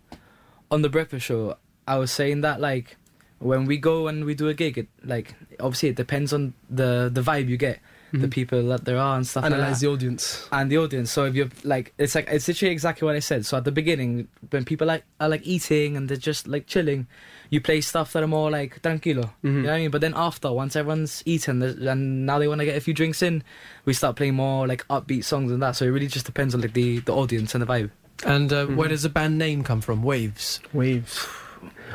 on 0.70 0.82
the 0.82 0.88
breakfast 0.88 1.26
show. 1.26 1.56
I 1.86 1.98
was 1.98 2.10
saying 2.10 2.40
that 2.40 2.60
like 2.60 2.96
when 3.38 3.66
we 3.66 3.76
go 3.76 4.08
and 4.08 4.24
we 4.24 4.34
do 4.34 4.48
a 4.48 4.54
gig, 4.54 4.78
it 4.78 4.88
like 5.04 5.34
obviously 5.60 5.90
it 5.90 5.96
depends 5.96 6.32
on 6.32 6.54
the 6.70 7.10
the 7.12 7.20
vibe 7.22 7.48
you 7.48 7.56
get, 7.56 7.78
the 8.20 8.28
Mhm. 8.28 8.30
people 8.30 8.62
that 8.68 8.84
there 8.84 8.98
are 8.98 9.16
and 9.16 9.26
stuff 9.26 9.42
like 9.44 9.52
analyze 9.52 9.80
that. 9.80 9.86
the 9.86 9.92
audience 9.92 10.48
and 10.52 10.70
the 10.70 10.78
audience. 10.78 11.10
So 11.10 11.24
if 11.24 11.34
you're 11.34 11.48
like, 11.64 11.92
it's 11.98 12.14
like 12.14 12.28
it's 12.30 12.48
literally 12.48 12.72
exactly 12.72 13.04
what 13.06 13.14
I 13.16 13.20
said. 13.20 13.44
So 13.46 13.56
at 13.56 13.64
the 13.64 13.72
beginning, 13.72 14.28
when 14.50 14.64
people 14.64 14.86
like 14.86 15.04
are 15.20 15.28
like 15.28 15.46
eating 15.46 15.96
and 15.96 16.08
they're 16.08 16.16
just 16.16 16.46
like 16.48 16.66
chilling, 16.66 17.06
you 17.50 17.60
play 17.60 17.80
stuff 17.80 18.12
that 18.14 18.22
are 18.22 18.26
more 18.28 18.50
like 18.50 18.82
tranquilo. 18.82 19.30
You 19.42 19.50
know 19.50 19.62
what 19.68 19.74
I 19.74 19.78
mean? 19.78 19.90
But 19.90 20.00
then 20.00 20.14
after, 20.16 20.50
once 20.52 20.74
everyone's 20.76 21.22
eaten 21.26 21.62
and 21.62 22.26
now 22.26 22.38
they 22.38 22.48
want 22.48 22.60
to 22.60 22.64
get 22.64 22.76
a 22.76 22.80
few 22.80 22.94
drinks 22.94 23.22
in, 23.22 23.42
we 23.84 23.92
start 23.92 24.16
playing 24.16 24.34
more 24.34 24.66
like 24.66 24.86
upbeat 24.88 25.24
songs 25.24 25.52
and 25.52 25.62
that. 25.62 25.76
So 25.76 25.84
it 25.84 25.90
really 25.90 26.08
just 26.08 26.26
depends 26.26 26.54
on 26.54 26.60
like 26.60 26.72
the 26.74 27.00
the 27.00 27.14
audience 27.14 27.54
and 27.54 27.62
the 27.62 27.66
vibe. 27.66 27.90
And 28.24 28.52
uh, 28.52 28.66
where 28.66 28.86
Mhm. 28.88 28.90
does 28.92 29.02
the 29.02 29.10
band 29.10 29.36
name 29.38 29.62
come 29.62 29.80
from? 29.80 30.02
Waves. 30.02 30.60
waves 30.72 31.26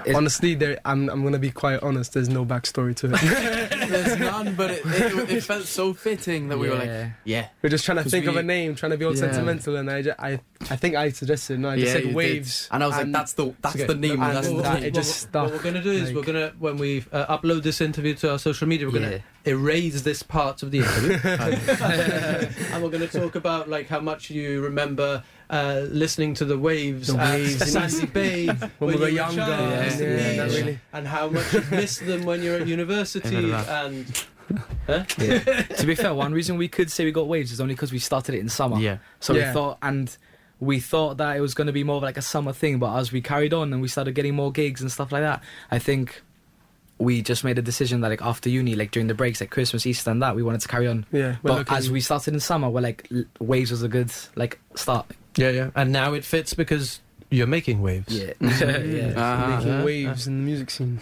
It's- 0.05 0.15
honestly 0.15 0.55
there 0.55 0.79
I'm, 0.85 1.09
I'm 1.09 1.23
gonna 1.23 1.37
be 1.39 1.51
quite 1.51 1.81
honest 1.83 2.13
there's 2.13 2.29
no 2.29 2.43
backstory 2.45 2.95
to 2.97 3.07
it 3.13 3.71
There's 3.91 4.19
none, 4.19 4.55
but 4.55 4.71
it, 4.71 4.81
it, 4.85 5.29
it 5.31 5.43
felt 5.51 5.65
so 5.65 5.93
fitting 5.93 6.47
that 6.49 6.57
we 6.57 6.69
were 6.69 6.75
like, 6.75 6.85
Yeah. 6.87 7.09
yeah. 7.25 7.47
we're 7.61 7.69
just 7.69 7.85
trying 7.85 8.03
to 8.03 8.09
think 8.09 8.25
of 8.25 8.35
a 8.37 8.43
name 8.43 8.75
trying 8.75 8.91
to 8.91 8.97
be 8.97 9.05
all 9.05 9.13
Yeah. 9.13 9.19
sentimental 9.31 9.75
and 9.75 9.89
I, 9.89 10.01
ju- 10.01 10.13
I 10.17 10.39
I 10.69 10.75
think 10.75 10.95
I 10.95 11.09
suggested. 11.09 11.59
No, 11.59 11.69
I 11.69 11.75
just 11.75 11.87
Yeah, 11.87 11.93
said 11.93 12.01
you 12.03 12.07
did. 12.09 12.15
waves. 12.15 12.67
And 12.71 12.83
I 12.83 12.87
was 12.87 12.95
like, 12.97 13.11
that's 13.11 13.33
the- 13.33 13.53
that's 13.61 13.75
Okay. 13.75 13.85
the 13.85 13.95
name, 13.95 14.21
And 14.21 14.35
that's 14.37 14.47
the 14.47 14.55
that- 14.57 14.63
title. 14.63 14.83
it 14.85 14.93
just 14.93 15.33
what, 15.33 15.51
we're 15.51 15.57
going 15.61 15.73
to 15.75 15.81
do 15.81 15.91
is 15.91 16.07
Like- 16.09 16.15
we're 16.15 16.31
going 16.33 16.49
to 16.51 16.55
when 16.59 16.77
we 16.77 17.03
uh, 17.11 17.37
upload 17.37 17.63
this 17.63 17.81
interview 17.81 18.13
to 18.15 18.31
our 18.31 18.39
social 18.39 18.67
media, 18.67 18.85
we're 18.87 18.93
going 18.99 19.11
Yeah. 19.11 19.17
to 19.45 19.49
erase 19.51 20.01
this 20.03 20.21
part 20.23 20.61
of 20.63 20.69
the 20.71 20.79
interview, 20.85 21.19
and 21.23 22.83
we're 22.83 22.89
going 22.89 23.07
to 23.07 23.19
talk 23.19 23.35
about 23.35 23.69
like 23.69 23.87
how 23.87 23.99
much 23.99 24.29
you 24.29 24.61
remember 24.61 25.23
uh, 25.51 25.81
listening 25.89 26.33
to 26.35 26.45
the 26.45 26.57
waves, 26.57 27.07
The 27.07 27.15
waves 27.17 27.61
in 27.61 27.67
Sassy 27.67 28.05
Bay 28.07 28.47
When 28.79 28.93
we 28.93 28.95
were 28.95 29.09
you 29.09 29.15
younger. 29.15 29.41
child, 29.41 29.69
Yeah, 29.71 29.77
at 29.79 29.99
yeah, 29.99 30.43
really. 30.45 30.79
and 30.93 31.07
how 31.07 31.27
much 31.29 31.53
you 31.53 31.61
miss 31.69 31.99
them 31.99 32.23
when 32.23 32.41
you're 32.41 32.55
at 32.55 32.67
university, 32.77 33.27
Amen 33.29 33.41
to 33.43 33.47
that. 33.49 33.85
and. 33.85 34.25
Huh? 34.87 35.03
to 35.05 35.83
be 35.85 35.95
fair, 35.95 36.13
one 36.13 36.33
reason 36.33 36.57
we 36.57 36.67
could 36.67 36.91
say 36.91 37.05
we 37.05 37.11
got 37.11 37.27
waves 37.27 37.51
is 37.53 37.61
only 37.61 37.73
because 37.73 37.91
we 37.93 37.99
started 37.99 38.35
it 38.35 38.39
in 38.39 38.49
summer. 38.49 38.77
Yeah. 38.79 38.97
So 39.21 39.33
Yeah. 39.33 39.47
we 39.49 39.53
thought, 39.53 39.77
and 39.81 40.17
we 40.59 40.79
thought 40.81 41.17
that 41.17 41.37
it 41.37 41.39
was 41.41 41.53
going 41.53 41.67
to 41.67 41.73
be 41.73 41.83
more 41.85 41.97
of 41.97 42.03
like 42.03 42.17
a 42.17 42.21
summer 42.21 42.51
thing. 42.51 42.77
But 42.79 42.97
as 42.97 43.11
we 43.13 43.21
carried 43.21 43.53
on 43.53 43.71
and 43.71 43.81
we 43.81 43.87
started 43.87 44.13
getting 44.13 44.35
more 44.35 44.51
gigs 44.51 44.81
and 44.81 44.91
stuff 44.91 45.11
like 45.13 45.21
that, 45.21 45.41
I 45.69 45.79
think 45.79 46.21
we 46.97 47.21
just 47.21 47.43
made 47.45 47.57
a 47.57 47.61
decision 47.61 48.01
that 48.01 48.09
like 48.09 48.21
after 48.21 48.49
uni, 48.49 48.75
like 48.75 48.91
during 48.91 49.07
the 49.07 49.13
breaks, 49.13 49.39
like 49.39 49.49
Christmas, 49.51 49.85
Easter, 49.85 50.11
and 50.11 50.21
that, 50.21 50.35
we 50.35 50.43
wanted 50.43 50.61
to 50.61 50.67
carry 50.67 50.85
on. 50.87 51.05
Yeah, 51.13 51.37
we're 51.43 51.49
But 51.49 51.57
looking- 51.59 51.77
as 51.77 51.89
we 51.89 52.01
started 52.01 52.33
in 52.33 52.39
summer, 52.41 52.69
we're 52.69 52.81
like 52.81 53.07
waves 53.39 53.71
was 53.71 53.83
a 53.83 53.87
good 53.87 54.11
like 54.35 54.59
start. 54.75 55.05
Yeah, 55.37 55.49
yeah. 55.49 55.69
And 55.75 55.91
now 55.91 56.13
it 56.13 56.23
fits 56.25 56.53
because 56.53 56.99
you're 57.29 57.47
making 57.47 57.81
waves. 57.81 58.13
Yeah. 58.13 58.33
Yeah. 58.41 59.13
Ah. 59.17 59.55
making 59.57 59.71
Uh-huh. 59.71 59.85
waves 59.85 60.27
in 60.27 60.37
the 60.39 60.43
music 60.45 60.69
scene. 60.69 60.99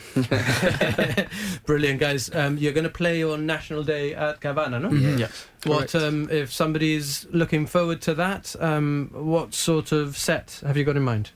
Brilliant, 1.65 2.00
guys. 2.00 2.34
Um, 2.34 2.58
you're 2.58 2.74
going 2.74 2.84
to 2.84 2.89
play 2.89 3.24
on 3.24 3.46
National 3.46 3.84
Day 3.84 4.13
at 4.15 4.42
Havana, 4.44 4.80
no? 4.80 4.92
Yeah. 4.92 5.28
What 5.63 5.89
Correct. 5.92 5.96
um, 5.96 6.30
if 6.32 6.52
somebody's 6.52 7.26
looking 7.32 7.65
forward 7.65 8.02
to 8.04 8.13
that? 8.15 8.56
Um, 8.60 9.10
what 9.13 9.54
sort 9.54 9.92
of 9.92 10.18
set 10.18 10.62
have 10.65 10.78
you 10.78 10.84
got 10.84 10.98
in 10.98 11.04
mind? 11.04 11.32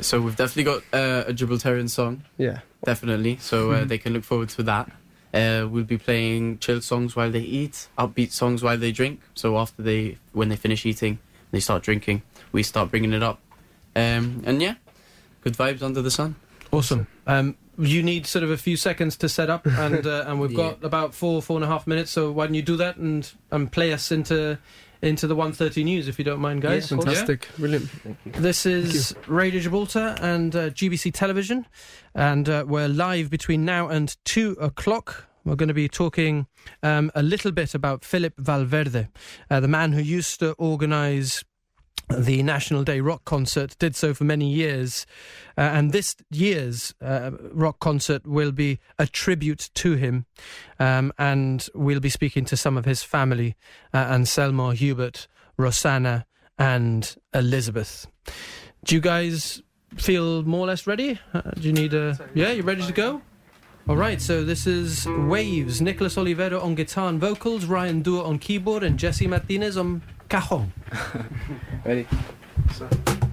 So 0.00 0.20
we've 0.20 0.36
definitely 0.36 0.64
got 0.64 0.82
uh, 0.92 1.24
a 1.28 1.32
Gibraltarian 1.34 1.88
song, 1.90 2.22
Yeah. 2.38 2.60
definitely. 2.84 3.36
So 3.40 3.72
uh, 3.72 3.84
they 3.84 3.98
can 3.98 4.12
look 4.12 4.24
forward 4.24 4.48
to 4.50 4.62
that. 4.64 4.90
Uh, 5.34 5.66
we'll 5.68 5.84
be 5.84 5.98
playing 5.98 6.58
chill 6.58 6.80
songs 6.80 7.14
while 7.16 7.30
they 7.30 7.40
eat, 7.40 7.88
upbeat 7.98 8.32
songs 8.32 8.62
while 8.62 8.78
they 8.78 8.92
drink. 8.92 9.20
So 9.34 9.58
after 9.58 9.82
they, 9.82 10.18
when 10.32 10.48
they 10.48 10.56
finish 10.56 10.84
eating, 10.86 11.18
they 11.52 11.60
start 11.60 11.84
drinking. 11.84 12.22
We 12.50 12.64
start 12.64 12.90
bringing 12.90 13.12
it 13.12 13.22
up, 13.22 13.40
um, 13.94 14.42
and 14.44 14.60
yeah, 14.60 14.74
good 15.42 15.54
vibes 15.54 15.82
under 15.82 16.02
the 16.02 16.10
sun. 16.10 16.34
Awesome. 16.72 17.06
Um, 17.26 17.56
you 17.78 18.02
need 18.02 18.26
sort 18.26 18.42
of 18.42 18.50
a 18.50 18.56
few 18.56 18.76
seconds 18.76 19.16
to 19.18 19.28
set 19.28 19.48
up, 19.48 19.66
and 19.66 20.06
uh, 20.06 20.24
and 20.26 20.40
we've 20.40 20.56
got 20.56 20.82
about 20.82 21.14
four 21.14 21.40
four 21.40 21.56
and 21.56 21.64
a 21.64 21.68
half 21.68 21.86
minutes. 21.86 22.10
So 22.10 22.32
why 22.32 22.46
don't 22.46 22.54
you 22.54 22.62
do 22.62 22.76
that 22.76 22.96
and 22.96 23.30
and 23.50 23.70
play 23.70 23.92
us 23.92 24.10
into 24.10 24.58
into 25.02 25.26
the 25.26 25.34
130 25.34 25.82
news 25.82 26.06
if 26.06 26.18
you 26.18 26.24
don't 26.24 26.40
mind, 26.40 26.62
guys? 26.62 26.90
Yeah, 26.90 26.98
fantastic. 26.98 27.48
Brilliant. 27.58 27.90
Thank 27.90 28.18
you. 28.24 28.32
This 28.32 28.64
is 28.64 29.14
Radio 29.26 29.60
Gibraltar 29.60 30.16
and 30.20 30.54
uh, 30.54 30.70
GBC 30.70 31.12
Television, 31.12 31.66
and 32.14 32.48
uh, 32.48 32.64
we're 32.66 32.88
live 32.88 33.28
between 33.28 33.64
now 33.64 33.88
and 33.88 34.16
two 34.24 34.56
o'clock. 34.60 35.26
We're 35.44 35.56
going 35.56 35.68
to 35.68 35.74
be 35.74 35.88
talking 35.88 36.46
um, 36.82 37.10
a 37.14 37.22
little 37.22 37.52
bit 37.52 37.74
about 37.74 38.04
Philip 38.04 38.34
Valverde, 38.38 39.08
uh, 39.50 39.60
the 39.60 39.68
man 39.68 39.92
who 39.92 40.00
used 40.00 40.38
to 40.40 40.52
organise 40.52 41.44
the 42.08 42.42
National 42.42 42.84
Day 42.84 43.00
Rock 43.00 43.24
Concert, 43.24 43.76
did 43.78 43.96
so 43.96 44.14
for 44.14 44.24
many 44.24 44.50
years. 44.50 45.06
Uh, 45.56 45.62
and 45.62 45.92
this 45.92 46.16
year's 46.30 46.94
uh, 47.00 47.30
rock 47.52 47.80
concert 47.80 48.26
will 48.26 48.52
be 48.52 48.78
a 48.98 49.06
tribute 49.06 49.70
to 49.74 49.94
him. 49.94 50.26
Um, 50.78 51.12
and 51.18 51.66
we'll 51.74 52.00
be 52.00 52.10
speaking 52.10 52.44
to 52.46 52.56
some 52.56 52.76
of 52.76 52.84
his 52.84 53.02
family 53.02 53.56
uh, 53.94 53.98
Anselmo, 53.98 54.70
Hubert, 54.70 55.26
Rosanna, 55.56 56.26
and 56.58 57.16
Elizabeth. 57.34 58.06
Do 58.84 58.94
you 58.94 59.00
guys 59.00 59.62
feel 59.96 60.42
more 60.42 60.60
or 60.60 60.66
less 60.66 60.86
ready? 60.86 61.18
Uh, 61.32 61.42
do 61.52 61.62
you 61.62 61.72
need 61.72 61.94
a. 61.94 62.18
Yeah, 62.34 62.52
you 62.52 62.62
ready 62.62 62.84
to 62.86 62.92
go? 62.92 63.22
All 63.88 63.96
right, 63.96 64.22
so 64.22 64.44
this 64.44 64.68
is 64.68 65.06
Waves. 65.06 65.82
Nicholas 65.82 66.14
Olivero 66.14 66.62
on 66.62 66.76
guitar 66.76 67.08
and 67.08 67.20
vocals, 67.20 67.64
Ryan 67.64 68.00
Dua 68.00 68.22
on 68.22 68.38
keyboard, 68.38 68.84
and 68.84 68.96
Jesse 68.96 69.26
Martinez 69.26 69.76
on 69.76 70.02
cajon. 70.28 70.72
Ready? 71.84 72.06
Alright, 72.70 73.31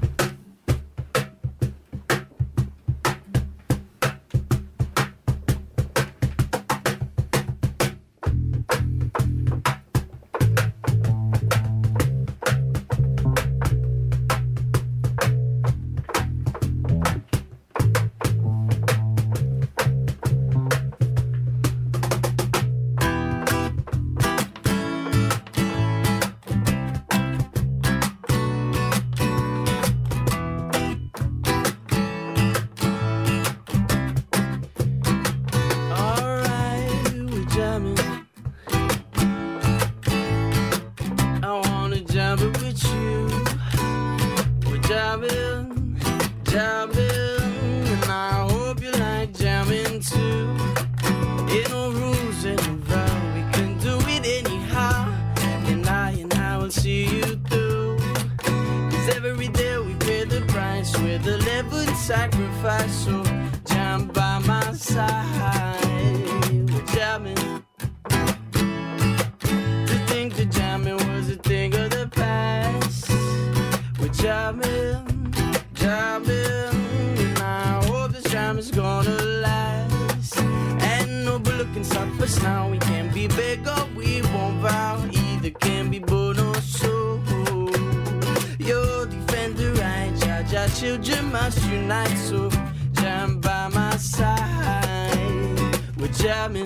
jamming. 96.39 96.65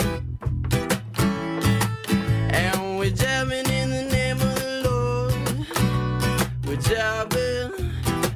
And 2.61 2.99
we're 2.99 3.09
jamming 3.09 3.67
in 3.79 3.89
the 3.89 4.03
name 4.17 4.39
of 4.39 4.55
the 4.61 4.73
Lord. 4.87 5.33
We're 6.65 6.83
jamming, 6.89 7.71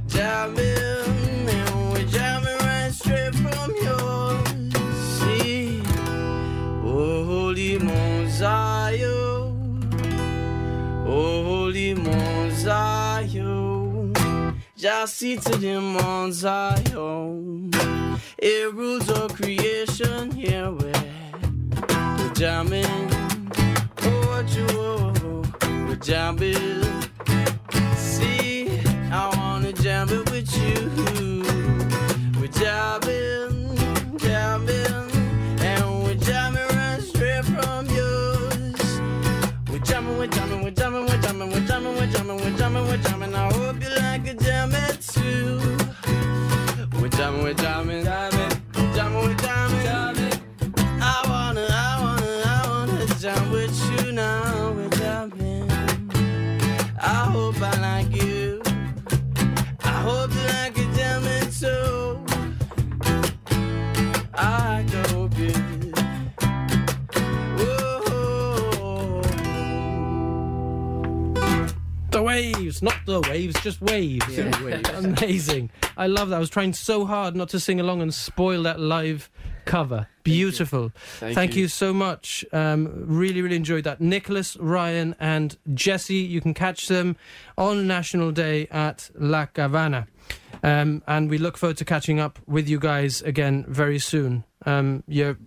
jamming, 0.08 1.50
and 1.58 1.92
we're 1.94 2.10
jamming 2.16 2.58
right 2.68 2.92
straight 2.92 3.36
from 3.36 3.70
yours. 3.86 4.74
See, 5.18 5.84
oh 6.84 7.24
holy 7.26 7.78
Mount 7.78 8.30
Zion, 8.32 9.90
oh 11.06 11.44
holy 11.44 11.94
Mount 11.94 12.54
Zion, 12.54 14.14
just 14.76 15.18
seated 15.18 15.64
in 15.64 15.84
Mount 15.84 16.34
Zion. 16.34 17.27
Jamming. 22.38 22.86
Oh, 24.04 24.28
what 24.28 24.56
you, 24.56 24.68
oh, 24.70 25.44
we're 25.88 25.96
jamming. 25.96 26.77
hope 57.38 57.62
I 57.62 57.80
like 57.90 58.24
you. 58.24 58.62
I 59.84 59.98
hope 60.08 60.32
that 60.32 60.50
I 60.66 60.70
can 60.76 60.90
tell 61.00 61.20
me 61.22 61.40
so. 61.52 62.26
I 64.34 64.86
go 64.92 65.28
good. 65.28 65.94
The 72.12 72.24
waves, 72.24 72.82
not 72.82 72.98
the 73.06 73.22
waves, 73.30 73.62
just 73.62 73.80
waves. 73.82 74.36
Yeah. 74.36 74.64
waves. 74.64 74.90
Amazing. 75.06 75.70
I 75.96 76.08
love 76.08 76.30
that. 76.30 76.38
I 76.38 76.40
was 76.40 76.50
trying 76.50 76.74
so 76.74 77.06
hard 77.06 77.36
not 77.36 77.50
to 77.50 77.60
sing 77.60 77.80
along 77.80 78.02
and 78.02 78.12
spoil 78.12 78.64
that 78.64 78.80
live 78.80 79.30
cover. 79.68 80.08
Beautiful. 80.24 80.92
Thank 81.20 81.36
Thank 81.36 81.56
you. 81.56 81.64
you 81.64 81.68
so 81.68 81.94
much. 81.94 82.46
Um, 82.52 82.90
really, 83.08 83.42
really 83.42 83.56
enjoyed 83.56 83.84
that. 83.86 84.02
Nicholas, 84.02 84.58
Ryan, 84.58 85.16
and 85.20 85.58
Jesse, 85.74 86.16
you 86.16 86.42
can 86.42 86.54
catch 86.54 86.88
them 86.88 87.16
on 87.58 87.88
National 87.88 88.32
Day 88.32 88.68
at 88.72 89.10
La 89.16 89.48
Havana. 89.56 90.08
Um, 90.64 91.04
and 91.08 91.30
we 91.30 91.38
look 91.38 91.58
forward 91.58 91.78
to 91.78 91.86
catching 91.86 92.20
up 92.20 92.40
with 92.48 92.68
you 92.68 92.80
guys 92.80 93.22
again 93.22 93.66
very 93.68 94.00
soon. 94.00 94.44
Um, 94.66 95.04
you're 95.08 95.38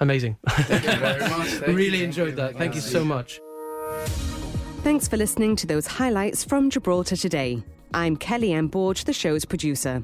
amazing. 0.00 0.36
Thank 0.48 0.84
you 0.84 0.96
very 0.96 1.20
much. 1.20 1.48
Thank 1.48 1.76
really 1.76 1.98
you. 1.98 2.04
enjoyed 2.04 2.36
that. 2.36 2.56
Thank 2.56 2.74
you 2.74 2.80
so 2.80 3.04
much. 3.04 3.40
Thanks 4.82 5.06
for 5.08 5.16
listening 5.16 5.56
to 5.56 5.66
those 5.66 5.86
highlights 5.86 6.44
from 6.44 6.68
Gibraltar 6.68 7.16
today. 7.16 7.62
I'm 7.94 8.16
Kelly 8.16 8.52
M. 8.52 8.68
Borge, 8.68 9.04
the 9.04 9.12
show's 9.12 9.44
producer. 9.44 10.02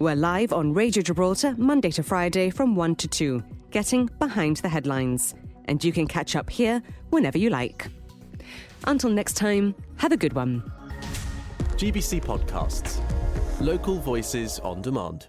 We're 0.00 0.14
live 0.14 0.52
on 0.52 0.74
Radio 0.74 1.02
Gibraltar 1.02 1.56
Monday 1.58 1.90
to 1.90 2.04
Friday 2.04 2.50
from 2.50 2.76
1 2.76 2.94
to 2.96 3.08
2, 3.08 3.42
getting 3.72 4.08
behind 4.20 4.58
the 4.58 4.68
headlines. 4.68 5.34
And 5.64 5.82
you 5.82 5.90
can 5.90 6.06
catch 6.06 6.36
up 6.36 6.48
here 6.48 6.80
whenever 7.10 7.36
you 7.36 7.50
like. 7.50 7.88
Until 8.84 9.10
next 9.10 9.32
time, 9.32 9.74
have 9.96 10.12
a 10.12 10.16
good 10.16 10.34
one. 10.34 10.62
GBC 11.72 12.22
Podcasts. 12.22 13.00
Local 13.60 13.98
voices 13.98 14.60
on 14.60 14.82
demand. 14.82 15.26